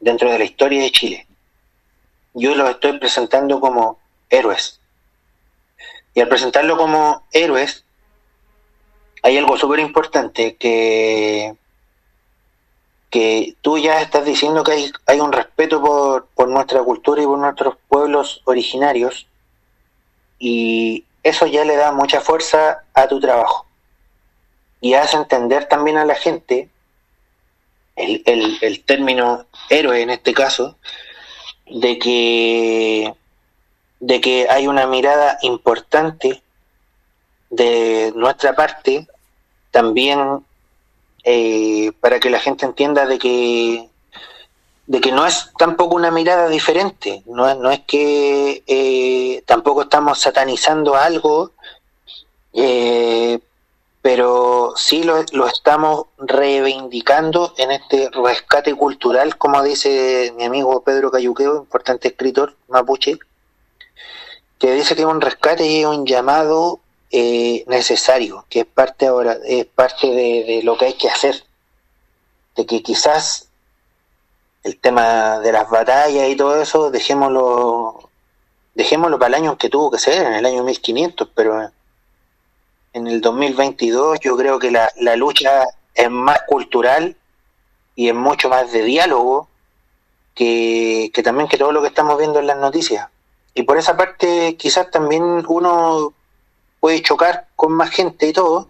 dentro 0.00 0.28
de 0.30 0.40
la 0.40 0.44
historia 0.44 0.82
de 0.82 0.90
Chile. 0.90 1.26
Yo 2.34 2.56
los 2.56 2.68
estoy 2.68 2.98
presentando 2.98 3.60
como 3.60 4.00
héroes. 4.28 4.80
Y 6.12 6.20
al 6.20 6.28
presentarlo 6.28 6.76
como 6.76 7.22
héroes, 7.30 7.84
hay 9.22 9.38
algo 9.38 9.56
súper 9.56 9.78
importante 9.78 10.56
que 10.56 11.54
que 13.16 13.56
tú 13.62 13.78
ya 13.78 14.02
estás 14.02 14.26
diciendo 14.26 14.62
que 14.62 14.72
hay, 14.72 14.92
hay 15.06 15.20
un 15.20 15.32
respeto 15.32 15.80
por, 15.80 16.26
por 16.34 16.48
nuestra 16.48 16.82
cultura 16.82 17.22
y 17.22 17.24
por 17.24 17.38
nuestros 17.38 17.76
pueblos 17.88 18.42
originarios 18.44 19.26
y 20.38 21.04
eso 21.22 21.46
ya 21.46 21.64
le 21.64 21.76
da 21.76 21.92
mucha 21.92 22.20
fuerza 22.20 22.84
a 22.92 23.08
tu 23.08 23.18
trabajo. 23.18 23.64
Y 24.82 24.92
hace 24.92 25.16
entender 25.16 25.64
también 25.64 25.96
a 25.96 26.04
la 26.04 26.14
gente 26.14 26.68
el, 27.96 28.22
el, 28.26 28.58
el 28.60 28.84
término 28.84 29.46
héroe 29.70 30.02
en 30.02 30.10
este 30.10 30.34
caso 30.34 30.76
de 31.64 31.98
que 31.98 33.14
de 33.98 34.20
que 34.20 34.46
hay 34.50 34.66
una 34.66 34.86
mirada 34.86 35.38
importante 35.40 36.42
de 37.48 38.12
nuestra 38.14 38.54
parte 38.54 39.06
también 39.70 40.44
eh, 41.28 41.90
para 42.00 42.20
que 42.20 42.30
la 42.30 42.38
gente 42.38 42.64
entienda 42.64 43.04
de 43.04 43.18
que 43.18 43.88
de 44.86 45.00
que 45.00 45.10
no 45.10 45.26
es 45.26 45.50
tampoco 45.58 45.96
una 45.96 46.12
mirada 46.12 46.48
diferente, 46.48 47.24
no 47.26 47.52
no 47.56 47.72
es 47.72 47.80
que 47.80 48.62
eh, 48.64 49.42
tampoco 49.44 49.82
estamos 49.82 50.20
satanizando 50.20 50.94
algo, 50.94 51.50
eh, 52.52 53.40
pero 54.02 54.74
sí 54.76 55.02
lo, 55.02 55.24
lo, 55.32 55.48
estamos 55.48 56.04
reivindicando 56.18 57.52
en 57.56 57.72
este 57.72 58.08
rescate 58.12 58.74
cultural, 58.74 59.36
como 59.36 59.64
dice 59.64 60.32
mi 60.36 60.44
amigo 60.44 60.82
Pedro 60.82 61.10
Cayuqueo, 61.10 61.56
importante 61.56 62.06
escritor 62.06 62.54
mapuche, 62.68 63.18
que 64.60 64.74
dice 64.74 64.94
que 64.94 65.02
es 65.02 65.08
un 65.08 65.20
rescate 65.20 65.66
y 65.66 65.84
un 65.84 66.06
llamado 66.06 66.78
eh, 67.10 67.64
necesario, 67.66 68.44
que 68.48 68.60
es 68.60 68.66
parte 68.66 69.06
ahora, 69.06 69.36
es 69.44 69.66
parte 69.66 70.08
de, 70.08 70.60
lo 70.62 70.76
que 70.76 70.86
hay 70.86 70.94
que 70.94 71.08
hacer, 71.08 71.44
de 72.56 72.66
que 72.66 72.82
quizás 72.82 73.48
el 74.64 74.78
tema 74.78 75.38
de 75.38 75.52
las 75.52 75.70
batallas 75.70 76.28
y 76.28 76.36
todo 76.36 76.60
eso, 76.60 76.90
dejémoslo, 76.90 78.10
dejémoslo 78.74 79.18
para 79.18 79.28
el 79.28 79.44
año 79.44 79.58
que 79.58 79.68
tuvo 79.68 79.90
que 79.90 79.98
ser, 79.98 80.26
en 80.26 80.34
el 80.34 80.46
año 80.46 80.64
1500, 80.64 81.28
pero 81.34 81.70
en 82.92 83.06
el 83.06 83.20
2022 83.20 84.18
yo 84.20 84.36
creo 84.36 84.58
que 84.58 84.70
la, 84.70 84.90
la 84.96 85.16
lucha 85.16 85.66
es 85.94 86.10
más 86.10 86.42
cultural 86.48 87.16
y 87.94 88.08
es 88.08 88.14
mucho 88.14 88.48
más 88.48 88.72
de 88.72 88.82
diálogo 88.82 89.48
que, 90.34 91.10
que 91.14 91.22
también 91.22 91.48
que 91.48 91.56
todo 91.56 91.72
lo 91.72 91.82
que 91.82 91.88
estamos 91.88 92.18
viendo 92.18 92.40
en 92.40 92.46
las 92.46 92.58
noticias. 92.58 93.08
Y 93.54 93.62
por 93.62 93.78
esa 93.78 93.96
parte 93.96 94.56
quizás 94.56 94.90
también 94.90 95.44
uno 95.48 96.12
puede 96.80 97.02
chocar 97.02 97.48
con 97.56 97.72
más 97.72 97.90
gente 97.90 98.26
y 98.28 98.32
todo, 98.32 98.68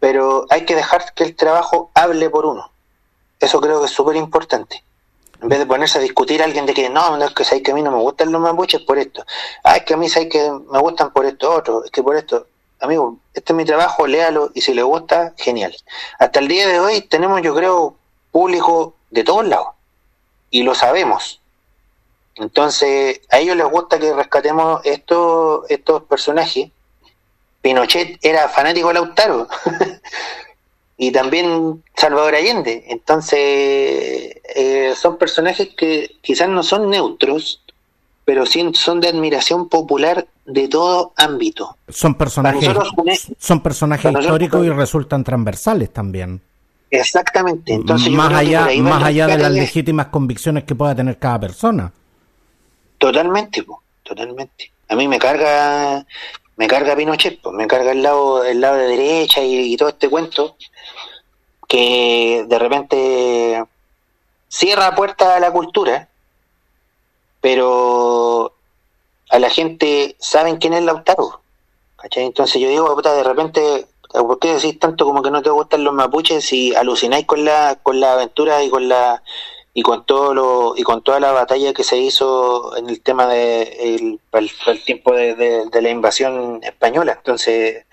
pero 0.00 0.46
hay 0.50 0.64
que 0.64 0.74
dejar 0.74 1.12
que 1.14 1.24
el 1.24 1.36
trabajo 1.36 1.90
hable 1.94 2.30
por 2.30 2.46
uno. 2.46 2.70
Eso 3.40 3.60
creo 3.60 3.80
que 3.80 3.86
es 3.86 3.92
súper 3.92 4.16
importante. 4.16 4.82
En 5.40 5.48
vez 5.48 5.60
de 5.60 5.66
ponerse 5.66 5.98
a 5.98 6.00
discutir 6.00 6.42
a 6.42 6.46
alguien 6.46 6.66
de 6.66 6.74
que 6.74 6.90
no, 6.90 7.16
es 7.24 7.34
que 7.34 7.44
sabes 7.44 7.62
que 7.62 7.70
a 7.70 7.74
mí 7.74 7.82
no 7.82 7.92
me 7.92 7.98
gustan 7.98 8.32
los 8.32 8.40
mapuches 8.40 8.80
por 8.82 8.98
esto. 8.98 9.24
Ah, 9.62 9.76
es 9.76 9.84
que 9.84 9.94
a 9.94 9.96
mí 9.96 10.08
sabes 10.08 10.28
que 10.30 10.50
me 10.50 10.78
gustan 10.80 11.12
por 11.12 11.26
esto 11.26 11.52
otro. 11.52 11.84
Es 11.84 11.92
que 11.92 12.02
por 12.02 12.16
esto, 12.16 12.48
amigo, 12.80 13.18
este 13.32 13.52
es 13.52 13.56
mi 13.56 13.64
trabajo, 13.64 14.06
léalo 14.06 14.50
y 14.54 14.62
si 14.62 14.74
le 14.74 14.82
gusta, 14.82 15.34
genial. 15.36 15.76
Hasta 16.18 16.40
el 16.40 16.48
día 16.48 16.66
de 16.66 16.80
hoy 16.80 17.02
tenemos, 17.02 17.40
yo 17.42 17.54
creo, 17.54 17.94
público 18.32 18.94
de 19.10 19.22
todos 19.22 19.46
lados. 19.46 19.68
Y 20.50 20.62
lo 20.62 20.74
sabemos. 20.74 21.40
Entonces, 22.34 23.20
a 23.30 23.38
ellos 23.38 23.56
les 23.56 23.66
gusta 23.66 23.98
que 23.98 24.12
rescatemos 24.12 24.80
estos, 24.84 25.70
estos 25.70 26.02
personajes 26.04 26.70
Pinochet 27.60 28.18
era 28.22 28.48
fanático 28.48 28.88
de 28.88 28.94
Lautaro 28.94 29.48
y 30.96 31.10
también 31.12 31.82
Salvador 31.96 32.34
Allende. 32.34 32.84
Entonces, 32.88 33.38
eh, 34.54 34.92
son 34.96 35.18
personajes 35.18 35.70
que 35.76 36.16
quizás 36.20 36.48
no 36.48 36.62
son 36.62 36.90
neutros, 36.90 37.62
pero 38.24 38.46
sí 38.46 38.68
son 38.74 39.00
de 39.00 39.08
admiración 39.08 39.68
popular 39.68 40.26
de 40.44 40.68
todo 40.68 41.12
ámbito. 41.16 41.76
Son 41.88 42.14
personajes, 42.14 42.68
son 43.38 43.62
personajes 43.62 44.12
históricos 44.12 44.66
y 44.66 44.70
resultan 44.70 45.24
transversales 45.24 45.92
también. 45.92 46.40
Exactamente. 46.90 47.74
Entonces, 47.74 48.10
más 48.10 48.32
allá, 48.32 48.68
más 48.80 49.02
allá 49.02 49.26
de 49.26 49.38
las 49.38 49.52
legítimas 49.52 50.06
convicciones 50.06 50.64
que 50.64 50.74
pueda 50.74 50.94
tener 50.94 51.18
cada 51.18 51.40
persona. 51.40 51.92
Totalmente, 52.96 53.64
totalmente. 54.02 54.72
A 54.88 54.96
mí 54.96 55.06
me 55.06 55.18
carga 55.18 56.04
me 56.58 56.66
carga 56.66 56.96
Pinochet, 56.96 57.40
pues, 57.40 57.54
me 57.54 57.68
carga 57.68 57.92
el 57.92 58.02
lado, 58.02 58.44
el 58.44 58.60
lado 58.60 58.76
de 58.76 58.88
derecha 58.88 59.40
y, 59.42 59.76
todo 59.76 59.90
este 59.90 60.10
cuento, 60.10 60.56
que 61.68 62.44
de 62.48 62.58
repente 62.58 63.64
cierra 64.48 64.94
puerta 64.96 65.36
a 65.36 65.40
la 65.40 65.52
cultura, 65.52 66.08
pero 67.40 68.52
a 69.30 69.38
la 69.38 69.50
gente 69.50 70.16
saben 70.18 70.56
quién 70.56 70.74
es 70.74 70.82
Lautaro. 70.82 71.40
¿cachai? 71.96 72.24
Entonces 72.24 72.60
yo 72.60 72.68
digo, 72.68 72.92
puta, 72.92 73.12
de 73.14 73.22
repente, 73.22 73.86
¿por 74.10 74.40
qué 74.40 74.54
decís 74.54 74.80
tanto 74.80 75.04
como 75.04 75.22
que 75.22 75.30
no 75.30 75.42
te 75.42 75.50
gustan 75.50 75.84
los 75.84 75.94
mapuches 75.94 76.44
si 76.44 76.74
alucináis 76.74 77.24
con 77.24 77.44
la, 77.44 77.76
con 77.84 78.00
la 78.00 78.14
aventura 78.14 78.64
y 78.64 78.70
con 78.70 78.88
la 78.88 79.22
y 79.78 79.82
con 79.82 80.04
todo 80.04 80.34
lo 80.34 80.74
y 80.76 80.82
con 80.82 81.04
toda 81.04 81.20
la 81.20 81.30
batalla 81.30 81.72
que 81.72 81.84
se 81.84 81.96
hizo 81.96 82.76
en 82.76 82.88
el 82.88 83.00
tema 83.00 83.28
de 83.28 83.62
el, 83.94 84.20
el, 84.66 84.84
tiempo 84.84 85.14
de, 85.14 85.68
la 85.72 85.88
invasión 85.88 86.58
española. 86.64 87.12
Entonces 87.16 87.84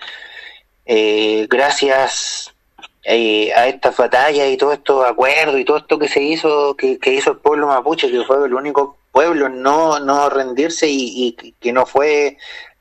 eh, 0.88 1.46
gracias 1.48 2.56
eh, 3.04 3.54
a 3.54 3.68
estas 3.68 3.96
batallas 3.98 4.50
y 4.50 4.58
todos 4.58 4.74
estos 4.74 5.06
acuerdos 5.06 5.60
y 5.60 5.66
todo 5.66 5.78
esto 5.78 6.00
que 6.00 6.08
se 6.08 6.24
hizo 6.24 6.76
que, 6.76 6.98
hizo 7.06 7.34
el 7.34 7.38
pueblo 7.38 7.68
mapuche 7.68 8.10
que 8.10 8.24
fue 8.24 8.44
el 8.44 8.56
único 8.56 8.98
pueblo 9.12 9.48
no 9.48 10.00
no 10.00 10.28
rendirse 10.32 10.88
y, 10.90 11.36
y 11.40 11.52
que 11.62 11.72
no 11.72 11.86
fue 11.86 12.40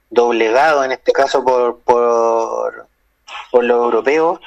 doblegado 0.08 0.82
en 0.82 0.92
este 0.92 1.12
caso 1.12 1.44
por 1.44 1.80
por, 1.80 2.86
por 3.50 3.64
los 3.64 3.84
europeos 3.84 4.40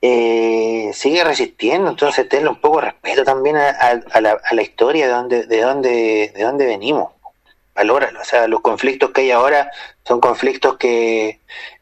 eh, 0.00 0.90
sigue 0.94 1.24
resistiendo, 1.24 1.90
entonces 1.90 2.28
tenle 2.28 2.48
un 2.48 2.60
poco 2.60 2.80
de 2.80 2.86
respeto 2.86 3.24
también 3.24 3.56
a, 3.56 4.20
la, 4.20 4.62
historia 4.62 5.06
de 5.06 5.12
donde, 5.12 5.46
de 5.46 5.60
dónde, 5.60 6.32
de 6.34 6.42
dónde 6.42 6.66
venimos. 6.66 7.12
Valóralo, 7.74 8.20
o 8.20 8.24
sea, 8.24 8.48
los 8.48 8.60
conflictos 8.60 9.10
que 9.10 9.22
hay 9.22 9.30
ahora 9.30 9.70
son 10.04 10.20
conflictos 10.20 10.76
que, 10.76 11.40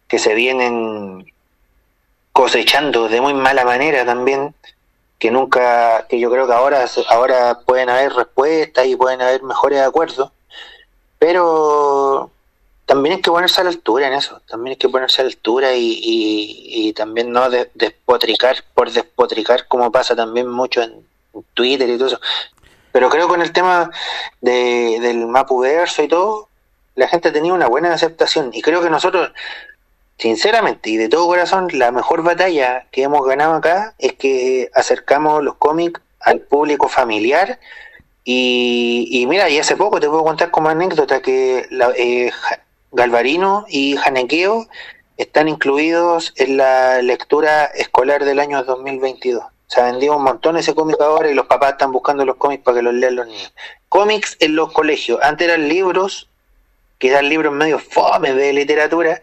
que 0.09 0.19
se 0.19 0.35
vienen 0.35 1.33
cosechando 2.33 3.09
de 3.09 3.21
muy 3.21 3.33
mala 3.35 3.65
manera 3.65 4.05
también 4.05 4.55
que 5.19 5.31
nunca, 5.31 6.07
que 6.09 6.21
yo 6.21 6.31
creo 6.31 6.47
que 6.47 6.53
ahora, 6.53 6.85
ahora 7.09 7.61
pueden 7.65 7.89
haber 7.89 8.13
respuestas 8.13 8.87
y 8.87 8.97
pueden 8.97 9.23
haber 9.23 9.43
mejores 9.43 9.81
acuerdos, 9.81 10.31
pero 11.19 12.31
también 12.87 13.17
hay 13.17 13.21
que 13.21 13.31
ponerse 13.31 13.61
a 13.61 13.65
la 13.65 13.71
altura 13.71 14.07
en 14.07 14.15
eso, 14.15 14.41
también 14.49 14.73
hay 14.73 14.77
que 14.77 14.89
ponerse 14.89 15.21
a 15.21 15.25
la 15.25 15.31
altura 15.31 15.75
y, 15.75 16.01
y, 16.01 16.93
también 16.93 17.33
no 17.33 17.51
despotricar 17.51 18.57
por 18.75 18.91
despotricar 18.91 19.67
como 19.67 19.91
pasa 19.91 20.15
también 20.15 20.49
mucho 20.49 20.83
en 20.83 21.05
Twitter 21.55 21.89
y 21.91 21.99
todo 21.99 22.09
eso. 22.09 22.21
Pero 22.93 23.11
creo 23.11 23.27
que 23.27 23.33
con 23.33 23.43
el 23.43 23.53
tema 23.53 23.91
de, 24.41 24.99
del 25.01 25.27
Mapuverso 25.27 26.03
y 26.03 26.09
todo, 26.09 26.49
la 26.95 27.09
gente 27.09 27.29
ha 27.29 27.33
tenido 27.33 27.55
una 27.55 27.67
buena 27.67 27.93
aceptación 27.93 28.51
y 28.55 28.63
creo 28.63 28.81
que 28.81 28.89
nosotros 28.89 29.33
sinceramente 30.19 30.91
y 30.91 30.97
de 30.97 31.09
todo 31.09 31.27
corazón, 31.27 31.69
la 31.73 31.91
mejor 31.91 32.23
batalla 32.23 32.87
que 32.91 33.03
hemos 33.03 33.27
ganado 33.27 33.55
acá 33.55 33.95
es 33.99 34.15
que 34.15 34.71
acercamos 34.75 35.43
los 35.43 35.57
cómics 35.57 36.01
al 36.21 36.41
público 36.41 36.89
familiar. 36.89 37.59
Y, 38.29 39.25
mira, 39.29 39.49
y 39.49 39.59
hace 39.59 39.77
poco 39.77 40.01
te 40.01 40.09
puedo 40.09 40.25
contar 40.25 40.51
como 40.51 40.69
anécdota 40.69 41.23
que 41.23 41.67
la, 41.71 41.93
eh, 41.97 42.33
Galvarino 42.97 43.67
y 43.69 43.95
Janequeo 43.97 44.67
están 45.19 45.49
incluidos 45.49 46.33
en 46.37 46.57
la 46.57 47.03
lectura 47.03 47.67
escolar 47.67 48.25
del 48.25 48.41
año 48.41 48.65
2022. 48.65 49.45
Se 49.67 49.81
ha 49.81 49.85
vendido 49.85 50.17
un 50.17 50.25
montón 50.25 50.57
ese 50.57 50.75
cómic 50.75 50.99
ahora 51.01 51.31
y 51.31 51.35
los 51.35 51.47
papás 51.47 51.73
están 51.73 51.93
buscando 51.93 52.25
los 52.25 52.37
cómics 52.37 52.65
para 52.65 52.79
que 52.79 52.83
los 52.83 52.95
lean 52.95 53.17
los 53.17 53.27
niños. 53.27 53.53
Cómics 53.91 54.39
en 54.41 54.57
los 54.57 54.73
colegios. 54.73 55.21
Antes 55.23 55.47
eran 55.49 55.69
libros, 55.69 56.31
eran 56.99 57.29
libros 57.29 57.53
medio 57.53 57.79
fome 57.79 58.33
de 58.33 58.55
literatura, 58.55 59.23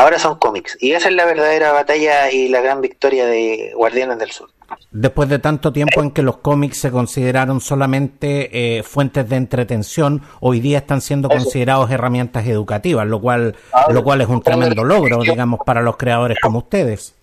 Ahora 0.00 0.18
son 0.18 0.36
cómics. 0.36 0.78
Y 0.80 0.92
esa 0.92 1.10
es 1.10 1.14
la 1.14 1.26
verdadera 1.26 1.72
batalla 1.72 2.30
y 2.30 2.48
la 2.48 2.62
gran 2.62 2.80
victoria 2.80 3.26
de 3.26 3.72
Guardianes 3.76 4.18
del 4.18 4.30
Sur. 4.30 4.48
Después 4.90 5.28
de 5.28 5.38
tanto 5.38 5.74
tiempo 5.74 6.00
en 6.00 6.10
que 6.10 6.22
los 6.22 6.38
cómics 6.38 6.78
se 6.78 6.90
consideraron 6.90 7.60
solamente 7.60 8.78
eh, 8.78 8.82
fuentes 8.82 9.28
de 9.28 9.36
entretención, 9.36 10.22
hoy 10.40 10.60
día 10.60 10.78
están 10.78 11.02
siendo 11.02 11.28
considerados 11.28 11.90
herramientas 11.90 12.46
educativas, 12.46 13.06
lo 13.06 13.20
cual, 13.20 13.56
lo 13.90 14.02
cual 14.02 14.22
es 14.22 14.28
un 14.28 14.40
tremendo 14.42 14.84
logro, 14.84 15.20
digamos, 15.20 15.60
para 15.66 15.82
los 15.82 15.98
creadores 15.98 16.38
como 16.40 16.60
ustedes. 16.60 17.14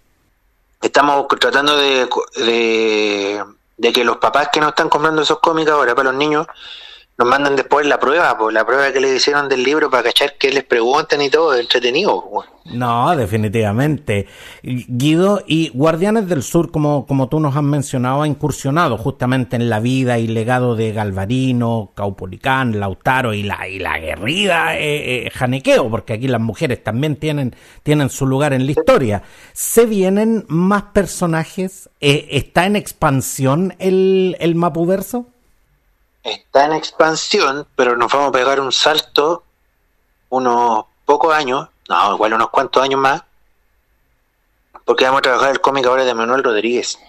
Estamos 0.80 1.26
tratando 1.40 1.76
de, 1.78 2.08
de, 2.38 3.44
de 3.78 3.92
que 3.92 4.04
los 4.04 4.18
papás 4.18 4.50
que 4.54 4.60
no 4.60 4.70
están 4.70 4.88
comprando 4.88 5.24
esos 5.24 5.40
cómics 5.40 5.72
ahora 5.72 5.96
para 5.96 6.12
los 6.12 6.20
niños 6.20 6.46
nos 7.18 7.28
mandan 7.28 7.56
después 7.56 7.86
la 7.88 8.00
prueba, 8.00 8.38
pues 8.38 8.54
la 8.54 8.64
prueba 8.64 8.92
que 8.92 9.00
le 9.00 9.16
hicieron 9.16 9.50
del 9.50 9.64
libro 9.64 9.90
para 9.90 10.04
cachar 10.04 10.36
que 10.38 10.52
les 10.52 10.64
preguntan 10.64 11.20
y 11.22 11.30
todo, 11.30 11.56
entretenido. 11.56 12.24
No, 12.66 13.16
definitivamente. 13.16 14.28
Guido, 14.62 15.42
y 15.48 15.70
Guardianes 15.70 16.28
del 16.28 16.44
Sur, 16.44 16.70
como, 16.70 17.08
como 17.08 17.28
tú 17.28 17.40
nos 17.40 17.56
has 17.56 17.64
mencionado, 17.64 18.22
ha 18.22 18.28
incursionado 18.28 18.98
justamente 18.98 19.56
en 19.56 19.68
la 19.68 19.80
vida 19.80 20.20
y 20.20 20.28
legado 20.28 20.76
de 20.76 20.92
Galvarino, 20.92 21.92
Caupolicán, 21.96 22.80
Lautaro 22.80 23.34
y 23.34 23.42
la, 23.42 23.68
y 23.68 23.80
la 23.80 23.98
guerrida 23.98 24.78
eh, 24.78 25.26
eh, 25.26 25.32
Janequeo, 25.32 25.90
porque 25.90 26.14
aquí 26.14 26.28
las 26.28 26.42
mujeres 26.42 26.84
también 26.84 27.16
tienen, 27.16 27.56
tienen 27.82 28.12
su 28.12 28.28
lugar 28.28 28.54
en 28.54 28.66
la 28.66 28.74
historia. 28.74 29.24
¿Se 29.54 29.88
vienen 29.88 30.46
más 30.50 30.84
personajes? 30.94 31.90
Eh, 32.00 32.28
¿Está 32.32 32.68
en 32.68 32.76
expansión 32.76 33.74
el, 33.80 34.38
el 34.40 34.54
Mapuverso? 34.54 35.32
Está 36.32 36.66
en 36.66 36.74
expansión, 36.74 37.68
pero 37.76 37.96
nos 37.96 38.12
vamos 38.12 38.30
a 38.30 38.32
pegar 38.32 38.60
un 38.60 38.72
salto 38.72 39.44
unos 40.30 40.86
pocos 41.06 41.34
años, 41.34 41.70
no, 41.88 42.14
igual 42.14 42.34
unos 42.34 42.50
cuantos 42.50 42.84
años 42.84 43.00
más, 43.00 43.24
porque 44.86 45.06
vamos 45.06 45.20
a 45.20 45.22
trabajar 45.22 45.52
el 45.52 45.62
cómic 45.62 45.86
ahora 45.86 46.04
de 46.04 46.14
Manuel 46.14 46.44
Rodríguez. 46.44 47.00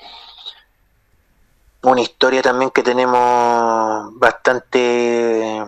Una 1.83 2.01
historia 2.01 2.43
también 2.43 2.71
que 2.71 2.83
tenemos 2.83 4.19
bastante, 4.19 5.65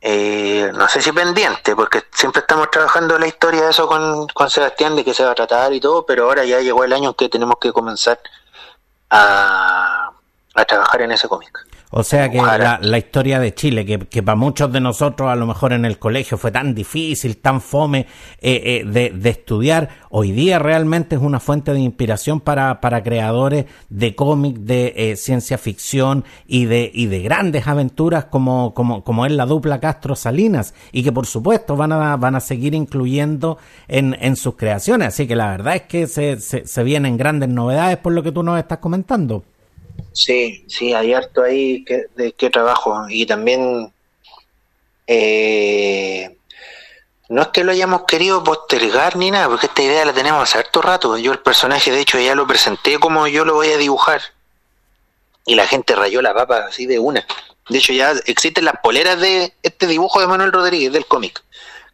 eh, 0.00 0.70
no 0.74 0.88
sé 0.88 1.02
si 1.02 1.12
pendiente, 1.12 1.74
porque 1.74 2.04
siempre 2.12 2.40
estamos 2.40 2.70
trabajando 2.70 3.18
la 3.18 3.26
historia 3.26 3.62
de 3.62 3.70
eso 3.70 3.86
con, 3.86 4.26
con 4.28 4.50
Sebastián, 4.50 4.96
de 4.96 5.04
que 5.04 5.14
se 5.14 5.24
va 5.24 5.32
a 5.32 5.34
tratar 5.34 5.72
y 5.72 5.80
todo, 5.80 6.04
pero 6.06 6.24
ahora 6.24 6.44
ya 6.44 6.60
llegó 6.60 6.84
el 6.84 6.92
año 6.92 7.10
en 7.10 7.14
que 7.14 7.28
tenemos 7.28 7.56
que 7.60 7.72
comenzar 7.72 8.18
a, 9.10 10.10
a 10.54 10.64
trabajar 10.64 11.02
en 11.02 11.12
ese 11.12 11.28
cómic. 11.28 11.71
O 11.94 12.02
sea 12.02 12.30
que 12.30 12.38
la, 12.40 12.96
historia 12.96 13.38
de 13.38 13.52
Chile, 13.52 13.84
que, 13.84 14.22
para 14.22 14.34
muchos 14.34 14.72
de 14.72 14.80
nosotros 14.80 15.28
a 15.28 15.36
lo 15.36 15.46
mejor 15.46 15.74
en 15.74 15.84
el 15.84 15.98
colegio 15.98 16.38
fue 16.38 16.50
tan 16.50 16.74
difícil, 16.74 17.36
tan 17.36 17.60
fome 17.60 18.06
eh, 18.40 18.82
eh, 18.82 19.10
de, 19.12 19.28
estudiar, 19.28 19.90
hoy 20.08 20.32
día 20.32 20.58
realmente 20.58 21.16
es 21.16 21.20
una 21.20 21.38
fuente 21.38 21.74
de 21.74 21.80
inspiración 21.80 22.40
para, 22.40 22.80
para 22.80 23.02
creadores 23.02 23.66
de 23.90 24.14
cómics, 24.14 24.64
de 24.64 24.94
eh, 24.96 25.16
ciencia 25.16 25.58
ficción 25.58 26.24
y 26.46 26.64
de, 26.64 26.90
y 26.94 27.08
de 27.08 27.20
grandes 27.20 27.66
aventuras 27.66 28.24
como, 28.24 28.72
como, 28.72 29.04
como 29.04 29.26
es 29.26 29.32
la 29.32 29.44
dupla 29.44 29.78
Castro 29.78 30.16
Salinas 30.16 30.72
y 30.92 31.02
que 31.02 31.12
por 31.12 31.26
supuesto 31.26 31.76
van 31.76 31.92
a, 31.92 32.16
van 32.16 32.36
a 32.36 32.40
seguir 32.40 32.74
incluyendo 32.74 33.58
en, 33.86 34.16
en 34.18 34.36
sus 34.36 34.56
creaciones. 34.56 35.08
Así 35.08 35.26
que 35.26 35.36
la 35.36 35.50
verdad 35.50 35.76
es 35.76 35.82
que 35.82 36.06
se, 36.06 36.40
se, 36.40 36.66
se 36.66 36.82
vienen 36.84 37.18
grandes 37.18 37.50
novedades 37.50 37.98
por 37.98 38.14
lo 38.14 38.22
que 38.22 38.32
tú 38.32 38.42
nos 38.42 38.58
estás 38.58 38.78
comentando. 38.78 39.44
Sí, 40.12 40.64
sí, 40.68 40.92
hay 40.92 41.14
harto 41.14 41.42
ahí 41.42 41.84
que, 41.84 42.06
de 42.14 42.32
qué 42.32 42.50
trabajo. 42.50 43.06
Y 43.08 43.26
también, 43.26 43.92
eh, 45.06 46.36
no 47.28 47.42
es 47.42 47.48
que 47.48 47.64
lo 47.64 47.72
hayamos 47.72 48.02
querido 48.04 48.44
postergar 48.44 49.16
ni 49.16 49.30
nada, 49.30 49.48
porque 49.48 49.66
esta 49.66 49.82
idea 49.82 50.04
la 50.04 50.12
tenemos 50.12 50.42
hace 50.42 50.58
harto 50.58 50.82
rato. 50.82 51.16
Yo 51.16 51.32
el 51.32 51.38
personaje, 51.38 51.90
de 51.90 52.00
hecho, 52.00 52.18
ya 52.18 52.34
lo 52.34 52.46
presenté 52.46 52.98
como 52.98 53.26
yo 53.26 53.44
lo 53.44 53.54
voy 53.54 53.68
a 53.68 53.78
dibujar. 53.78 54.20
Y 55.44 55.54
la 55.54 55.66
gente 55.66 55.96
rayó 55.96 56.22
la 56.22 56.34
papa 56.34 56.66
así 56.68 56.86
de 56.86 56.98
una. 56.98 57.26
De 57.68 57.78
hecho, 57.78 57.92
ya 57.92 58.12
existen 58.26 58.64
las 58.64 58.74
poleras 58.82 59.20
de 59.20 59.54
este 59.62 59.86
dibujo 59.86 60.20
de 60.20 60.26
Manuel 60.26 60.52
Rodríguez, 60.52 60.92
del 60.92 61.06
cómic. 61.06 61.42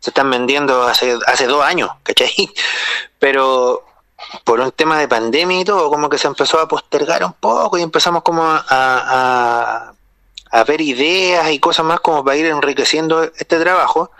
Se 0.00 0.10
están 0.10 0.30
vendiendo 0.30 0.82
hace, 0.82 1.18
hace 1.26 1.46
dos 1.46 1.64
años, 1.64 1.90
¿cachai? 2.02 2.30
Pero 3.18 3.84
por 4.44 4.60
un 4.60 4.72
tema 4.72 4.98
de 4.98 5.08
pandemia 5.08 5.60
y 5.60 5.64
todo, 5.64 5.90
como 5.90 6.08
que 6.08 6.18
se 6.18 6.26
empezó 6.26 6.60
a 6.60 6.68
postergar 6.68 7.24
un 7.24 7.32
poco 7.34 7.78
y 7.78 7.82
empezamos 7.82 8.22
como 8.22 8.42
a, 8.44 9.94
a, 10.50 10.64
ver 10.64 10.80
ideas 10.80 11.50
y 11.50 11.58
cosas 11.58 11.84
más 11.84 12.00
como 12.00 12.24
para 12.24 12.36
ir 12.36 12.46
enriqueciendo 12.46 13.22
este 13.22 13.58
trabajo. 13.58 14.10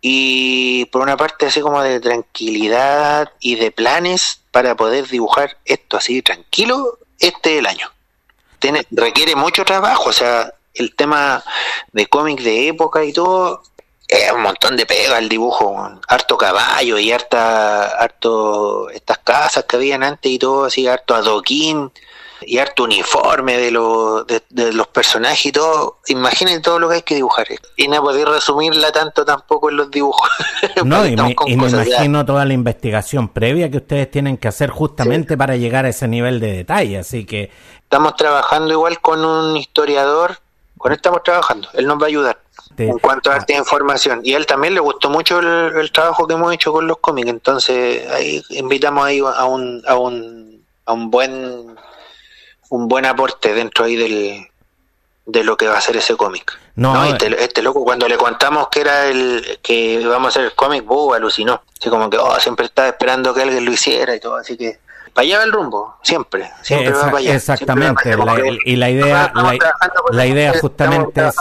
Y 0.00 0.84
por 0.86 1.02
una 1.02 1.16
parte 1.16 1.46
así 1.46 1.60
como 1.60 1.82
de 1.82 1.98
tranquilidad 1.98 3.32
y 3.40 3.56
de 3.56 3.72
planes 3.72 4.40
para 4.52 4.76
poder 4.76 5.08
dibujar 5.08 5.56
esto 5.64 5.96
así 5.96 6.22
tranquilo, 6.22 6.98
este 7.18 7.54
es 7.54 7.58
el 7.58 7.66
año. 7.66 7.90
Tiene, 8.60 8.86
requiere 8.90 9.34
mucho 9.34 9.64
trabajo, 9.64 10.10
o 10.10 10.12
sea, 10.12 10.52
el 10.74 10.94
tema 10.94 11.42
de 11.92 12.06
cómics 12.06 12.44
de 12.44 12.68
época 12.68 13.04
y 13.04 13.12
todo 13.12 13.62
es 14.08 14.32
un 14.32 14.42
montón 14.42 14.76
de 14.76 14.86
pega 14.86 15.18
el 15.18 15.28
dibujo, 15.28 15.76
harto 16.08 16.38
caballo 16.38 16.98
y 16.98 17.12
harta, 17.12 17.88
harto 17.88 18.88
estas 18.88 19.18
casas 19.18 19.64
que 19.64 19.76
habían 19.76 20.02
antes 20.02 20.32
y 20.32 20.38
todo, 20.38 20.64
así 20.64 20.86
harto 20.86 21.14
adoquín 21.14 21.92
y 22.40 22.56
harto 22.58 22.84
uniforme 22.84 23.58
de, 23.58 23.70
los 23.70 24.24
de, 24.26 24.72
los 24.72 24.86
personajes 24.86 25.46
y 25.46 25.52
todo. 25.52 25.98
Imaginen 26.06 26.62
todo 26.62 26.78
lo 26.78 26.88
que 26.88 26.96
hay 26.96 27.02
que 27.02 27.16
dibujar. 27.16 27.46
Y 27.76 27.88
no 27.88 28.00
podéis 28.00 28.26
resumirla 28.26 28.92
tanto 28.92 29.24
tampoco 29.24 29.68
en 29.68 29.76
los 29.76 29.90
dibujos. 29.90 30.30
No, 30.84 31.04
y 31.04 31.16
me, 31.16 31.36
imagino 31.68 32.24
toda 32.24 32.44
la 32.44 32.54
investigación 32.54 33.28
previa 33.28 33.70
que 33.70 33.78
ustedes 33.78 34.10
tienen 34.10 34.38
que 34.38 34.48
hacer 34.48 34.70
justamente 34.70 35.36
para 35.36 35.56
llegar 35.56 35.84
a 35.84 35.88
ese 35.88 36.08
nivel 36.08 36.40
de 36.40 36.52
detalle. 36.52 36.98
Así 36.98 37.26
que. 37.26 37.50
Estamos 37.82 38.14
trabajando 38.16 38.72
igual 38.72 39.00
con 39.00 39.24
un 39.24 39.56
historiador. 39.56 40.38
Con 40.78 40.92
él 40.92 40.96
estamos 40.96 41.22
trabajando. 41.24 41.68
Él 41.74 41.86
nos 41.86 42.00
va 42.00 42.04
a 42.04 42.08
ayudar 42.08 42.38
en 42.76 42.98
cuanto 42.98 43.30
a 43.30 43.38
esta 43.38 43.54
información. 43.54 44.20
Y 44.22 44.34
a 44.34 44.36
él 44.36 44.46
también 44.46 44.74
le 44.74 44.80
gustó 44.80 45.10
mucho 45.10 45.40
el, 45.40 45.90
trabajo 45.92 46.26
que 46.26 46.34
hemos 46.34 46.52
hecho 46.52 46.72
con 46.72 46.86
los 46.86 46.98
cómics, 46.98 47.28
entonces 47.28 48.08
ahí 48.10 48.42
invitamos 48.50 49.04
ahí 49.04 49.20
a 49.20 49.44
un, 49.44 49.82
a 49.86 49.96
un, 49.96 50.64
a 50.84 50.92
un 50.92 51.10
buen 51.10 51.76
un 52.70 52.88
buen 52.88 53.06
aporte 53.06 53.54
dentro 53.54 53.84
ahí 53.84 53.96
del, 53.96 54.46
de 55.26 55.44
lo 55.44 55.56
que 55.56 55.68
va 55.68 55.78
a 55.78 55.80
ser 55.80 55.96
ese 55.96 56.16
cómic. 56.16 56.58
No, 56.74 57.04
eh. 57.04 57.10
Este, 57.10 57.44
este, 57.44 57.62
loco 57.62 57.84
cuando 57.84 58.08
le 58.08 58.16
contamos 58.16 58.68
que 58.68 58.80
era 58.80 59.06
el 59.06 59.58
que 59.62 59.94
íbamos 59.94 60.26
a 60.26 60.28
hacer 60.28 60.44
el 60.44 60.54
cómic, 60.54 60.90
uh, 60.90 61.14
alucinó. 61.14 61.62
Así 61.78 61.90
como 61.90 62.08
que 62.08 62.18
oh, 62.18 62.38
siempre 62.40 62.66
estaba 62.66 62.88
esperando 62.88 63.34
que 63.34 63.42
alguien 63.42 63.64
lo 63.64 63.72
hiciera 63.72 64.14
y 64.14 64.20
todo, 64.20 64.36
así 64.36 64.56
que 64.56 64.78
para 65.12 65.26
allá 65.26 65.38
va 65.38 65.44
el 65.44 65.52
rumbo, 65.52 65.96
siempre, 66.02 66.50
siempre 66.62 66.92
va 66.92 67.06
para 67.06 67.18
allá. 67.18 67.34
Exactamente, 67.34 68.16
y 68.64 68.76
la 68.76 68.90
idea, 68.90 69.32
la, 70.10 70.26
idea 70.26 70.52
justamente 70.60 71.26
es 71.26 71.34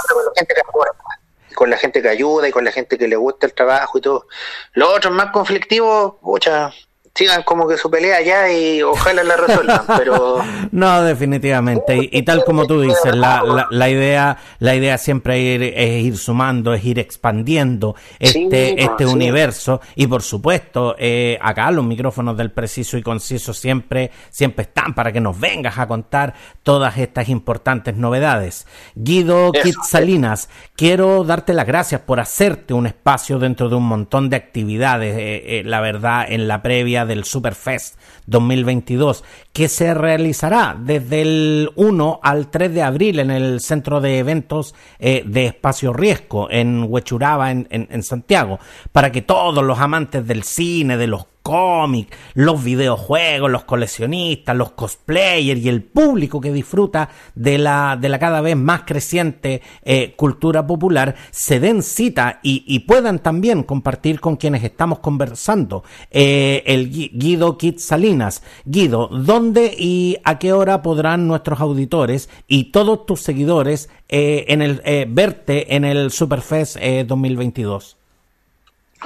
con 1.57 1.71
la 1.71 1.77
gente 1.77 2.03
que 2.03 2.09
ayuda 2.09 2.47
y 2.47 2.51
con 2.51 2.63
la 2.63 2.71
gente 2.71 2.99
que 2.99 3.07
le 3.07 3.15
gusta 3.15 3.47
el 3.47 3.53
trabajo 3.55 3.97
y 3.97 4.01
todo. 4.01 4.27
Los 4.73 4.89
otros 4.95 5.11
más 5.11 5.31
conflictivos, 5.31 6.13
mucha 6.21 6.71
sigan 7.17 7.41
como 7.41 7.67
que 7.67 7.77
su 7.77 7.89
pelea 7.89 8.17
allá 8.17 8.51
y 8.51 8.83
ojalá 8.83 9.23
la 9.23 9.35
resuelvan, 9.35 9.81
pero... 9.97 10.37
No, 10.71 11.01
definitivamente. 11.01 12.09
Y, 12.11 12.21
tal 12.21 12.45
como 12.45 12.67
tú 12.67 12.81
dices, 12.81 13.15
la, 13.15 13.65
la, 13.71 13.89
idea 13.89 14.37
la 14.59 14.75
idea 14.75 14.99
siempre 14.99 15.55
es 15.55 16.05
ir 16.05 16.17
sumando, 16.17 16.75
es 16.75 16.85
ir 16.85 16.99
expandiendo 16.99 17.95
este, 18.19 18.83
este 18.83 19.07
universo. 19.07 19.81
Y 19.95 20.05
por 20.05 20.21
supuesto, 20.21 20.95
eh, 20.99 21.39
acá 21.41 21.71
los 21.71 21.85
micrófonos 21.85 22.37
del 22.37 22.51
preciso 22.51 22.97
y 22.97 23.01
conciso 23.01 23.51
siempre, 23.51 24.11
siempre 24.29 24.63
están 24.63 24.93
para 24.93 25.11
que 25.11 25.19
nos 25.19 25.39
vengas 25.39 25.79
a 25.79 25.87
contar 25.87 26.35
todas 26.61 26.99
estas 26.99 27.29
importantes 27.29 27.95
novedades. 27.95 28.67
Guido 28.93 29.51
Salinas, 29.83 30.49
quiero 30.75 31.23
darte 31.23 31.53
las 31.53 31.65
gracias 31.65 32.01
por 32.01 32.19
hacerte 32.19 32.75
un 32.75 32.85
espacio 32.85 33.39
dentro 33.39 33.69
de 33.69 33.75
un 33.75 33.87
montón 33.87 34.29
de 34.29 34.35
actividades, 34.35 35.17
eh, 35.17 35.59
eh, 35.59 35.63
la 35.65 35.81
verdad, 35.81 36.25
en 36.29 36.47
la 36.47 36.61
previa 36.61 37.06
del 37.07 37.23
Superfest 37.23 37.97
2022, 38.27 39.23
que 39.53 39.67
se 39.69 39.93
realizará 39.93 40.77
desde 40.79 41.21
el 41.21 41.71
1 41.75 42.19
al 42.21 42.49
3 42.49 42.73
de 42.73 42.83
abril 42.83 43.19
en 43.19 43.31
el 43.31 43.61
centro 43.61 44.01
de 44.01 44.19
eventos 44.19 44.75
eh, 44.99 45.23
de 45.25 45.47
Espacio 45.47 45.93
Riesgo 45.93 46.49
en 46.51 46.85
Huechuraba, 46.87 47.51
en, 47.51 47.67
en 47.69 48.03
Santiago, 48.03 48.59
para 48.91 49.11
que 49.11 49.21
todos 49.21 49.63
los 49.63 49.79
amantes 49.79 50.27
del 50.27 50.43
cine, 50.43 50.97
de 50.97 51.07
los 51.07 51.25
cómics, 51.47 52.17
los 52.33 52.61
videojuegos, 52.61 53.49
los 53.49 53.63
coleccionistas, 53.63 54.53
los 54.53 54.71
cosplayers 54.71 55.61
y 55.61 55.69
el 55.69 55.81
público 55.81 56.41
que 56.41 56.51
disfruta 56.51 57.07
de 57.35 57.57
la, 57.57 57.97
de 57.97 58.09
la 58.09 58.19
cada 58.19 58.41
vez 58.41 58.57
más 58.57 58.81
creciente 58.85 59.61
eh, 59.85 60.13
cultura 60.17 60.67
popular 60.67 61.15
se 61.31 61.61
den 61.61 61.83
cita 61.83 62.41
y, 62.43 62.79
puedan 62.79 63.19
también 63.19 63.63
compartir 63.63 64.19
con 64.19 64.35
quienes 64.35 64.63
estamos 64.63 64.99
conversando. 64.99 65.85
Eh, 66.11 66.63
el 66.65 66.89
Guido 66.89 67.57
Kit 67.57 67.79
Salinas. 67.79 68.43
Guido, 68.65 69.07
¿dónde 69.07 69.73
y 69.77 70.17
a 70.25 70.39
qué 70.39 70.51
hora 70.51 70.81
podrán 70.81 71.27
nuestros 71.27 71.61
auditores 71.61 72.29
y 72.47 72.71
todos 72.71 73.05
tus 73.05 73.21
seguidores 73.21 73.89
eh, 74.09 74.45
en 74.49 74.61
el, 74.61 74.81
verte 75.07 75.75
en 75.75 75.85
el 75.85 76.11
Superfest 76.11 76.77
2022? 76.77 77.96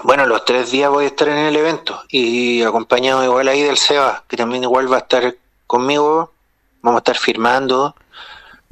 Bueno, 0.04 0.26
los 0.26 0.46
tres 0.46 0.72
días 0.72 0.90
voy 0.90 1.06
a 1.06 1.08
estar 1.08 1.28
en 1.28 1.38
el 1.38 1.56
evento 1.56 2.02
y 2.10 2.64
acompañado 2.64 3.24
igual 3.24 3.48
ahí 3.48 3.62
del 3.62 3.78
Seba, 3.78 4.24
que 4.28 4.38
también 4.38 4.64
igual 4.64 4.92
va 4.92 4.98
a 4.98 5.02
estar 5.02 5.36
conmigo. 5.68 6.32
Vamos 6.82 7.00
a 7.00 7.02
estar 7.02 7.18
firmando. 7.18 7.96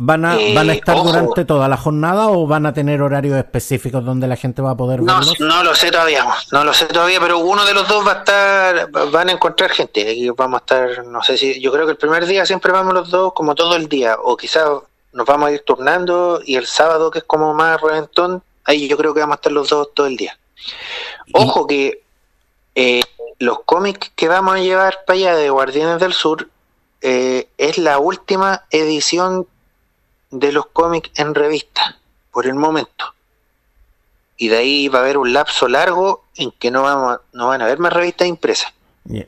¿Van 0.01 0.23
a, 0.23 0.37
¿van 0.55 0.69
a 0.69 0.73
estar 0.73 0.95
durante 0.95 1.43
toda 1.43 1.67
la 1.67 1.75
jornada 1.75 2.29
o 2.29 2.47
van 2.47 2.65
a 2.65 2.73
tener 2.73 3.01
horarios 3.01 3.37
específicos 3.37 4.05
donde 4.05 4.27
la 4.27 4.37
gente 4.37 4.61
va 4.61 4.71
a 4.71 4.75
poder 4.75 5.01
no, 5.01 5.19
No 5.39 5.61
lo 5.61 5.75
sé 5.75 5.91
todavía, 5.91 6.25
no 6.53 6.63
lo 6.63 6.73
sé 6.73 6.85
todavía, 6.85 7.19
pero 7.19 7.39
uno 7.39 7.65
de 7.65 7.73
los 7.73 7.85
dos 7.85 8.07
va 8.07 8.13
a 8.13 8.19
estar, 8.19 8.89
van 9.11 9.27
a 9.27 9.33
encontrar 9.33 9.71
gente. 9.71 10.13
Y 10.13 10.29
vamos 10.29 10.61
a 10.61 10.63
estar, 10.63 11.05
no 11.05 11.21
sé 11.21 11.37
si, 11.37 11.59
yo 11.59 11.73
creo 11.73 11.85
que 11.85 11.91
el 11.91 11.97
primer 11.97 12.25
día 12.25 12.45
siempre 12.45 12.71
vamos 12.71 12.93
los 12.93 13.09
dos 13.09 13.33
como 13.33 13.55
todo 13.55 13.75
el 13.75 13.89
día, 13.89 14.15
o 14.23 14.37
quizás 14.37 14.69
nos 15.11 15.25
vamos 15.25 15.49
a 15.49 15.51
ir 15.51 15.63
turnando 15.65 16.41
y 16.45 16.55
el 16.55 16.65
sábado, 16.65 17.11
que 17.11 17.19
es 17.19 17.25
como 17.25 17.53
más 17.53 17.81
reventón, 17.81 18.41
ahí 18.63 18.87
yo 18.87 18.95
creo 18.95 19.13
que 19.13 19.19
vamos 19.19 19.33
a 19.33 19.39
estar 19.39 19.51
los 19.51 19.67
dos 19.67 19.89
todo 19.93 20.07
el 20.07 20.15
día. 20.15 20.37
Ojo 21.33 21.67
que 21.67 22.03
eh, 22.75 23.01
los 23.39 23.61
cómics 23.63 24.11
que 24.15 24.27
vamos 24.27 24.55
a 24.55 24.59
llevar 24.59 25.05
para 25.05 25.17
allá 25.17 25.35
de 25.35 25.49
Guardianes 25.49 25.99
del 25.99 26.13
Sur 26.13 26.49
eh, 27.01 27.47
es 27.57 27.77
la 27.77 27.99
última 27.99 28.65
edición 28.71 29.47
de 30.31 30.51
los 30.51 30.67
cómics 30.67 31.11
en 31.15 31.33
revista, 31.35 31.97
por 32.31 32.45
el 32.45 32.55
momento. 32.55 33.13
Y 34.37 34.47
de 34.49 34.57
ahí 34.57 34.87
va 34.87 34.99
a 34.99 35.01
haber 35.01 35.17
un 35.17 35.33
lapso 35.33 35.67
largo 35.67 36.23
en 36.35 36.51
que 36.51 36.71
no, 36.71 36.83
vamos, 36.83 37.19
no 37.33 37.47
van 37.47 37.61
a 37.61 37.65
haber 37.65 37.79
más 37.79 37.93
revistas 37.93 38.27
impresas. 38.27 38.73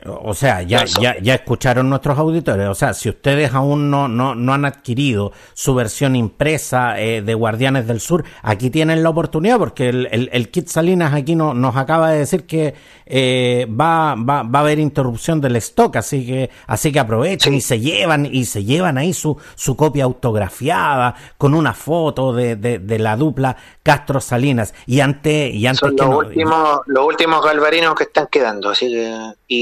O 0.05 0.35
sea, 0.35 0.61
ya, 0.61 0.85
ya, 0.85 1.19
ya 1.19 1.33
escucharon 1.33 1.89
nuestros 1.89 2.19
auditores. 2.19 2.67
O 2.67 2.75
sea, 2.75 2.93
si 2.93 3.09
ustedes 3.09 3.53
aún 3.53 3.89
no, 3.89 4.07
no, 4.07 4.35
no 4.35 4.53
han 4.53 4.65
adquirido 4.65 5.31
su 5.53 5.73
versión 5.73 6.15
impresa 6.15 6.99
eh, 6.99 7.23
de 7.23 7.33
Guardianes 7.33 7.87
del 7.87 7.99
Sur, 7.99 8.23
aquí 8.43 8.69
tienen 8.69 9.01
la 9.01 9.09
oportunidad 9.09 9.57
porque 9.57 9.89
el, 9.89 10.07
el, 10.11 10.29
el 10.33 10.51
Kit 10.51 10.67
Salinas 10.67 11.13
aquí 11.15 11.35
no, 11.35 11.55
nos 11.55 11.77
acaba 11.77 12.11
de 12.11 12.19
decir 12.19 12.45
que 12.45 12.75
eh, 13.07 13.67
va, 13.69 14.15
va, 14.15 14.43
va 14.43 14.59
a 14.59 14.61
haber 14.61 14.79
interrupción 14.79 15.41
del 15.41 15.55
stock, 15.57 15.95
así 15.95 16.25
que, 16.25 16.49
así 16.67 16.91
que 16.91 16.99
aprovechen 16.99 17.53
y 17.53 17.61
se 17.61 17.79
llevan, 17.79 18.25
y 18.25 18.45
se 18.45 18.63
llevan 18.63 18.97
ahí 18.97 19.13
su, 19.13 19.35
su 19.55 19.75
copia 19.75 20.03
autografiada 20.03 21.15
con 21.37 21.53
una 21.53 21.73
foto 21.73 22.33
de, 22.33 22.55
de, 22.55 22.99
la 22.99 23.17
dupla 23.17 23.57
Castro 23.83 24.21
Salinas. 24.21 24.73
Y 24.85 24.99
antes, 24.99 25.53
y 25.53 25.65
antes 25.65 25.79
Son 25.79 25.95
los, 25.95 26.25
últimos, 26.25 26.81
los 26.85 27.05
últimos 27.05 27.43
galvarinos 27.43 27.95
que 27.95 28.03
están 28.03 28.27
quedando, 28.31 28.69
así 28.69 28.89
que, 28.89 29.33
y 29.47 29.60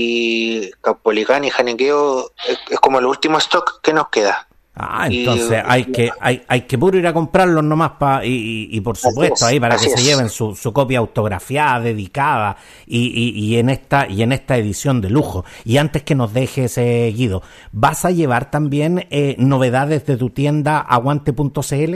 Capolicán 0.81 1.43
y 1.43 1.49
Janiqueo 1.49 2.31
es 2.69 2.79
como 2.79 2.99
el 2.99 3.05
último 3.05 3.37
stock 3.37 3.81
que 3.81 3.93
nos 3.93 4.09
queda. 4.09 4.49
Ah, 4.81 5.07
entonces 5.11 5.61
hay 5.65 5.83
que 5.85 6.09
hay, 6.21 6.41
hay 6.47 6.61
que 6.61 6.77
puro 6.77 6.97
ir 6.97 7.05
a 7.05 7.11
comprarlos 7.11 7.61
nomás 7.65 7.91
pa, 7.99 8.23
y, 8.23 8.69
y, 8.71 8.79
por 8.79 8.95
supuesto 8.95 9.45
ahí 9.45 9.59
para 9.59 9.75
que 9.75 9.89
se 9.89 10.01
lleven 10.01 10.29
su, 10.29 10.55
su, 10.55 10.71
copia 10.71 10.99
autografiada, 10.99 11.81
dedicada 11.81 12.55
y, 12.87 13.33
y, 13.35 13.57
en 13.57 13.69
esta 13.69 14.07
y 14.07 14.23
en 14.23 14.31
esta 14.31 14.55
edición 14.55 15.01
de 15.01 15.09
lujo. 15.09 15.43
Y 15.65 15.77
antes 15.77 16.03
que 16.03 16.15
nos 16.15 16.33
dejes 16.33 16.77
eh, 16.77 17.13
Guido, 17.13 17.43
¿vas 17.73 18.05
a 18.05 18.11
llevar 18.11 18.51
también 18.51 19.05
eh, 19.11 19.35
novedades 19.37 20.05
de 20.05 20.15
tu 20.15 20.29
tienda 20.29 20.79
aguante.cl? 20.79 21.95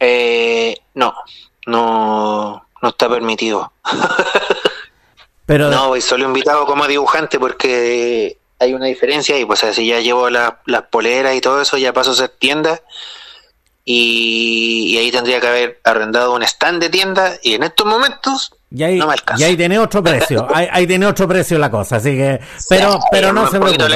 Eh, 0.00 0.76
no, 0.94 1.14
no, 1.66 2.66
no 2.80 2.88
está 2.88 3.10
permitido. 3.10 3.72
No, 5.46 5.88
voy 5.88 6.00
solo 6.00 6.24
invitado 6.24 6.66
como 6.66 6.86
dibujante 6.86 7.38
porque 7.38 8.38
hay 8.58 8.72
una 8.72 8.86
diferencia 8.86 9.38
y 9.38 9.44
pues 9.44 9.60
si 9.60 9.86
ya 9.86 10.00
llevo 10.00 10.30
las 10.30 10.82
poleras 10.90 11.34
y 11.34 11.40
todo 11.40 11.60
eso, 11.60 11.76
ya 11.76 11.92
paso 11.92 12.12
a 12.12 12.14
ser 12.14 12.30
tienda 12.30 12.80
y, 13.84 14.94
y, 14.94 14.98
ahí 14.98 15.10
tendría 15.10 15.40
que 15.40 15.46
haber 15.46 15.80
arrendado 15.84 16.34
un 16.34 16.42
stand 16.42 16.80
de 16.80 16.88
tienda 16.88 17.34
y 17.42 17.54
en 17.54 17.64
estos 17.64 17.86
momentos 17.86 18.54
y 18.74 18.82
ahí, 18.82 19.00
Y 19.38 19.42
ahí 19.44 19.56
tiene 19.56 19.78
otro 19.78 20.02
precio, 20.02 20.48
ahí, 20.52 20.84
tiene 20.84 21.06
otro 21.06 21.28
precio 21.28 21.58
la 21.60 21.70
cosa, 21.70 21.96
así 21.96 22.10
que, 22.10 22.40
pero, 22.68 22.98
pero 23.08 23.32
no 23.32 23.48
se 23.48 23.60
preocupen. 23.60 23.84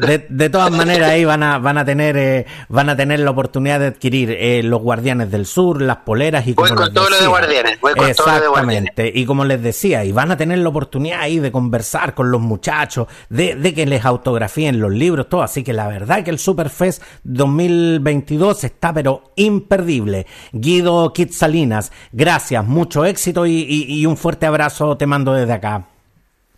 De, 0.00 0.26
de, 0.28 0.50
todas 0.50 0.70
maneras 0.70 1.10
ahí 1.10 1.24
van 1.24 1.42
a, 1.42 1.58
van 1.58 1.78
a 1.78 1.84
tener, 1.84 2.16
eh, 2.16 2.46
van 2.68 2.88
a 2.88 2.96
tener 2.96 3.20
la 3.20 3.30
oportunidad 3.30 3.78
de 3.78 3.86
adquirir 3.86 4.30
eh, 4.30 4.62
los 4.62 4.80
Guardianes 4.80 5.30
del 5.30 5.46
Sur, 5.46 5.80
las 5.82 5.98
poleras 5.98 6.46
y 6.46 6.54
voy 6.54 6.70
con 6.70 6.92
todo 6.92 7.08
lo 7.08 7.20
de 7.20 7.26
Guardianes, 7.26 7.80
voy 7.80 7.92
con 7.94 8.08
Exactamente, 8.08 8.16
todo 8.16 8.36
lo 8.36 8.40
de 8.40 8.48
Guardianes. 8.48 9.12
y 9.14 9.26
como 9.26 9.44
les 9.44 9.62
decía, 9.62 10.04
y 10.04 10.12
van 10.12 10.32
a 10.32 10.36
tener 10.36 10.58
la 10.58 10.68
oportunidad 10.70 11.20
ahí 11.20 11.38
de 11.38 11.52
conversar 11.52 12.14
con 12.14 12.30
los 12.30 12.40
muchachos, 12.40 13.06
de, 13.28 13.54
de 13.54 13.74
que 13.74 13.86
les 13.86 14.04
autografíen 14.04 14.80
los 14.80 14.90
libros, 14.90 15.28
todo, 15.28 15.42
así 15.42 15.62
que 15.62 15.72
la 15.72 15.86
verdad 15.86 16.24
que 16.24 16.30
el 16.30 16.38
Superfest 16.38 17.02
2022 17.24 18.64
está 18.64 18.92
pero 18.92 19.32
imperdible. 19.36 20.26
Guido 20.52 21.12
Salinas, 21.30 21.92
gracias, 22.12 22.64
mucho 22.64 23.04
éxito 23.04 23.46
y 23.46 23.99
y 23.99 23.99
un 24.06 24.16
fuerte 24.16 24.46
abrazo 24.46 24.96
te 24.96 25.06
mando 25.06 25.32
desde 25.32 25.52
acá. 25.52 25.84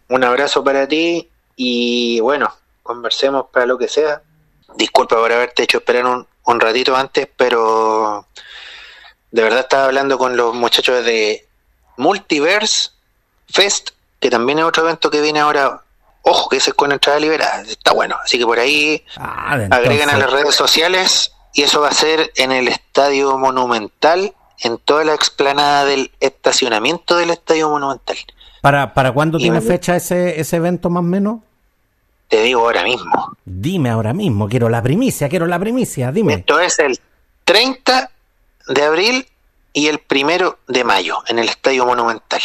Un 0.09 0.25
abrazo 0.25 0.63
para 0.63 0.87
ti 0.87 1.29
y 1.57 2.21
bueno, 2.21 2.53
conversemos 2.83 3.47
para 3.53 3.67
lo 3.67 3.79
que 3.79 3.89
sea. 3.89 4.23
Disculpa 4.77 5.17
por 5.17 5.33
haberte 5.33 5.63
hecho 5.63 5.79
esperar 5.79 6.07
un, 6.07 6.27
un 6.45 6.61
ratito 6.61 6.97
antes, 6.97 7.29
pero 7.37 8.27
de 9.31 9.43
verdad 9.43 9.61
estaba 9.61 9.85
hablando 9.85 10.19
con 10.19 10.37
los 10.37 10.55
muchachos 10.55 11.05
de 11.05 11.47
Multiverse 11.97 12.91
Fest, 13.49 13.91
que 14.21 14.31
también 14.31 14.59
es 14.59 14.65
otro 14.65 14.85
evento 14.85 15.11
que 15.11 15.21
viene 15.21 15.41
ahora. 15.41 15.83
Ojo, 16.23 16.49
que 16.49 16.59
ese 16.59 16.71
es 16.71 16.75
con 16.75 16.93
entrada 16.93 17.19
liberada, 17.19 17.63
está 17.63 17.93
bueno. 17.93 18.17
Así 18.23 18.39
que 18.39 18.45
por 18.47 18.59
ahí 18.59 19.05
ah, 19.17 19.59
agregan 19.71 20.09
a 20.09 20.19
las 20.19 20.31
redes 20.31 20.55
sociales 20.55 21.33
y 21.53 21.63
eso 21.63 21.81
va 21.81 21.89
a 21.89 21.95
ser 21.95 22.31
en 22.37 22.53
el 22.53 22.69
Estadio 22.69 23.37
Monumental 23.39 24.33
en 24.63 24.79
toda 24.79 25.05
la 25.05 25.15
explanada 25.15 25.85
del 25.85 26.11
estacionamiento 26.21 27.17
del 27.17 27.31
Estadio 27.31 27.69
Monumental. 27.69 28.17
¿Para, 28.61 28.95
para 28.95 29.13
cuándo 29.13 29.39
tiene 29.39 29.61
fecha 29.61 29.97
ese, 29.97 30.41
ese 30.41 30.57
evento 30.57 30.89
más 30.89 31.01
o 31.01 31.05
menos? 31.05 31.41
Te 32.29 32.43
digo 32.43 32.61
ahora 32.63 32.85
mismo. 32.85 33.37
Dime 33.45 33.91
ahora 33.91 34.15
mismo, 34.15 34.49
quiero 34.49 34.69
la 34.69 34.83
primicia, 34.83 35.29
quiero 35.29 35.47
la 35.47 35.59
primicia, 35.59 36.13
dime. 36.13 36.35
Esto 36.35 36.61
es 36.61 36.79
el 36.79 36.99
30 37.45 38.11
de 38.69 38.83
abril 38.85 39.27
y 39.73 39.89
el 39.89 39.99
primero 39.99 40.59
de 40.69 40.85
mayo 40.85 41.19
en 41.27 41.41
el 41.41 41.49
Estadio 41.49 41.85
Monumental. 41.85 42.41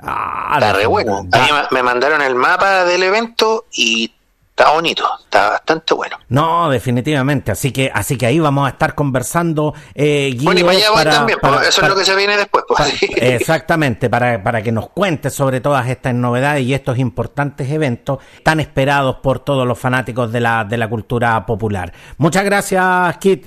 Ah, 0.00 0.54
está 0.54 0.72
re 0.72 0.86
bueno. 0.86 1.26
A 1.32 1.38
mí 1.38 1.48
me 1.70 1.82
mandaron 1.82 2.22
el 2.22 2.34
mapa 2.34 2.84
del 2.84 3.02
evento 3.02 3.66
y 3.72 4.12
está 4.58 4.72
bonito, 4.72 5.08
está 5.22 5.50
bastante 5.50 5.94
bueno. 5.94 6.18
No, 6.28 6.68
definitivamente, 6.68 7.52
así 7.52 7.70
que 7.72 7.90
así 7.94 8.18
que 8.18 8.26
ahí 8.26 8.40
vamos 8.40 8.66
a 8.66 8.70
estar 8.70 8.94
conversando. 8.96 9.72
Eh, 9.94 10.36
bueno, 10.42 10.60
y 10.60 10.64
para 10.64 10.76
allá 10.76 10.92
para, 10.92 11.10
también, 11.12 11.38
pues, 11.40 11.68
eso 11.68 11.82
es 11.82 11.88
lo 11.88 11.94
que 11.94 12.04
se 12.04 12.16
viene 12.16 12.36
después. 12.36 12.64
Pues. 12.66 13.02
exactamente, 13.16 14.10
para, 14.10 14.42
para 14.42 14.60
que 14.60 14.72
nos 14.72 14.90
cuentes 14.90 15.32
sobre 15.32 15.60
todas 15.60 15.88
estas 15.88 16.12
novedades 16.14 16.64
y 16.64 16.74
estos 16.74 16.98
importantes 16.98 17.70
eventos 17.70 18.18
tan 18.42 18.58
esperados 18.58 19.16
por 19.22 19.38
todos 19.38 19.66
los 19.66 19.78
fanáticos 19.78 20.32
de 20.32 20.40
la, 20.40 20.64
de 20.64 20.76
la 20.76 20.88
cultura 20.88 21.46
popular. 21.46 21.92
Muchas 22.16 22.44
gracias, 22.44 23.16
Kit. 23.18 23.46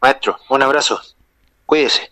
Maestro, 0.00 0.36
un 0.48 0.62
abrazo. 0.62 1.00
Cuídese. 1.64 2.11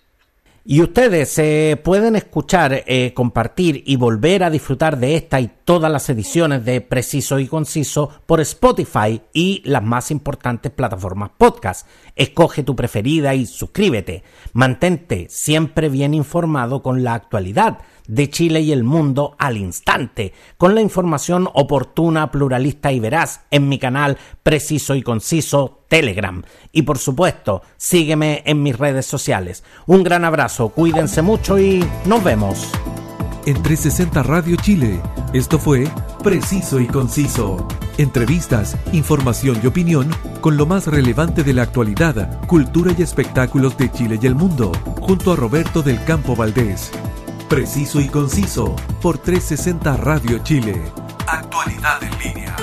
Y 0.72 0.82
ustedes 0.82 1.36
eh, 1.40 1.80
pueden 1.82 2.14
escuchar, 2.14 2.84
eh, 2.86 3.12
compartir 3.12 3.82
y 3.86 3.96
volver 3.96 4.44
a 4.44 4.50
disfrutar 4.50 5.00
de 5.00 5.16
esta 5.16 5.40
y 5.40 5.50
todas 5.64 5.90
las 5.90 6.08
ediciones 6.10 6.64
de 6.64 6.80
Preciso 6.80 7.40
y 7.40 7.48
Conciso 7.48 8.08
por 8.24 8.40
Spotify 8.40 9.20
y 9.32 9.62
las 9.64 9.82
más 9.82 10.12
importantes 10.12 10.70
plataformas 10.70 11.32
podcast. 11.36 11.88
Escoge 12.14 12.62
tu 12.62 12.76
preferida 12.76 13.34
y 13.34 13.46
suscríbete. 13.46 14.22
Mantente 14.52 15.26
siempre 15.28 15.88
bien 15.88 16.14
informado 16.14 16.84
con 16.84 17.02
la 17.02 17.14
actualidad 17.14 17.78
de 18.10 18.28
Chile 18.28 18.60
y 18.60 18.72
el 18.72 18.82
mundo 18.82 19.36
al 19.38 19.56
instante, 19.56 20.32
con 20.58 20.74
la 20.74 20.80
información 20.80 21.48
oportuna, 21.54 22.30
pluralista 22.32 22.92
y 22.92 22.98
veraz 22.98 23.42
en 23.50 23.68
mi 23.68 23.78
canal 23.78 24.18
Preciso 24.42 24.96
y 24.96 25.02
Conciso 25.02 25.84
Telegram. 25.88 26.42
Y 26.72 26.82
por 26.82 26.98
supuesto, 26.98 27.62
sígueme 27.76 28.42
en 28.46 28.62
mis 28.62 28.76
redes 28.76 29.06
sociales. 29.06 29.62
Un 29.86 30.02
gran 30.02 30.24
abrazo, 30.24 30.70
cuídense 30.70 31.22
mucho 31.22 31.58
y 31.58 31.84
nos 32.04 32.22
vemos. 32.24 32.68
En 33.46 33.54
360 33.62 34.22
Radio 34.24 34.56
Chile, 34.56 35.00
esto 35.32 35.58
fue 35.58 35.88
Preciso 36.22 36.80
y 36.80 36.86
Conciso. 36.86 37.66
Entrevistas, 37.96 38.76
información 38.92 39.60
y 39.62 39.66
opinión 39.66 40.10
con 40.40 40.56
lo 40.56 40.66
más 40.66 40.88
relevante 40.88 41.44
de 41.44 41.54
la 41.54 41.62
actualidad, 41.62 42.44
cultura 42.46 42.92
y 42.96 43.02
espectáculos 43.02 43.78
de 43.78 43.90
Chile 43.92 44.18
y 44.20 44.26
el 44.26 44.34
mundo, 44.34 44.72
junto 45.00 45.32
a 45.32 45.36
Roberto 45.36 45.82
del 45.82 46.02
Campo 46.04 46.34
Valdés. 46.34 46.90
Preciso 47.50 48.00
y 48.00 48.06
conciso 48.06 48.76
por 49.02 49.18
360 49.18 49.96
Radio 49.96 50.38
Chile. 50.38 50.80
Actualidad 51.26 52.00
en 52.00 52.16
línea. 52.20 52.54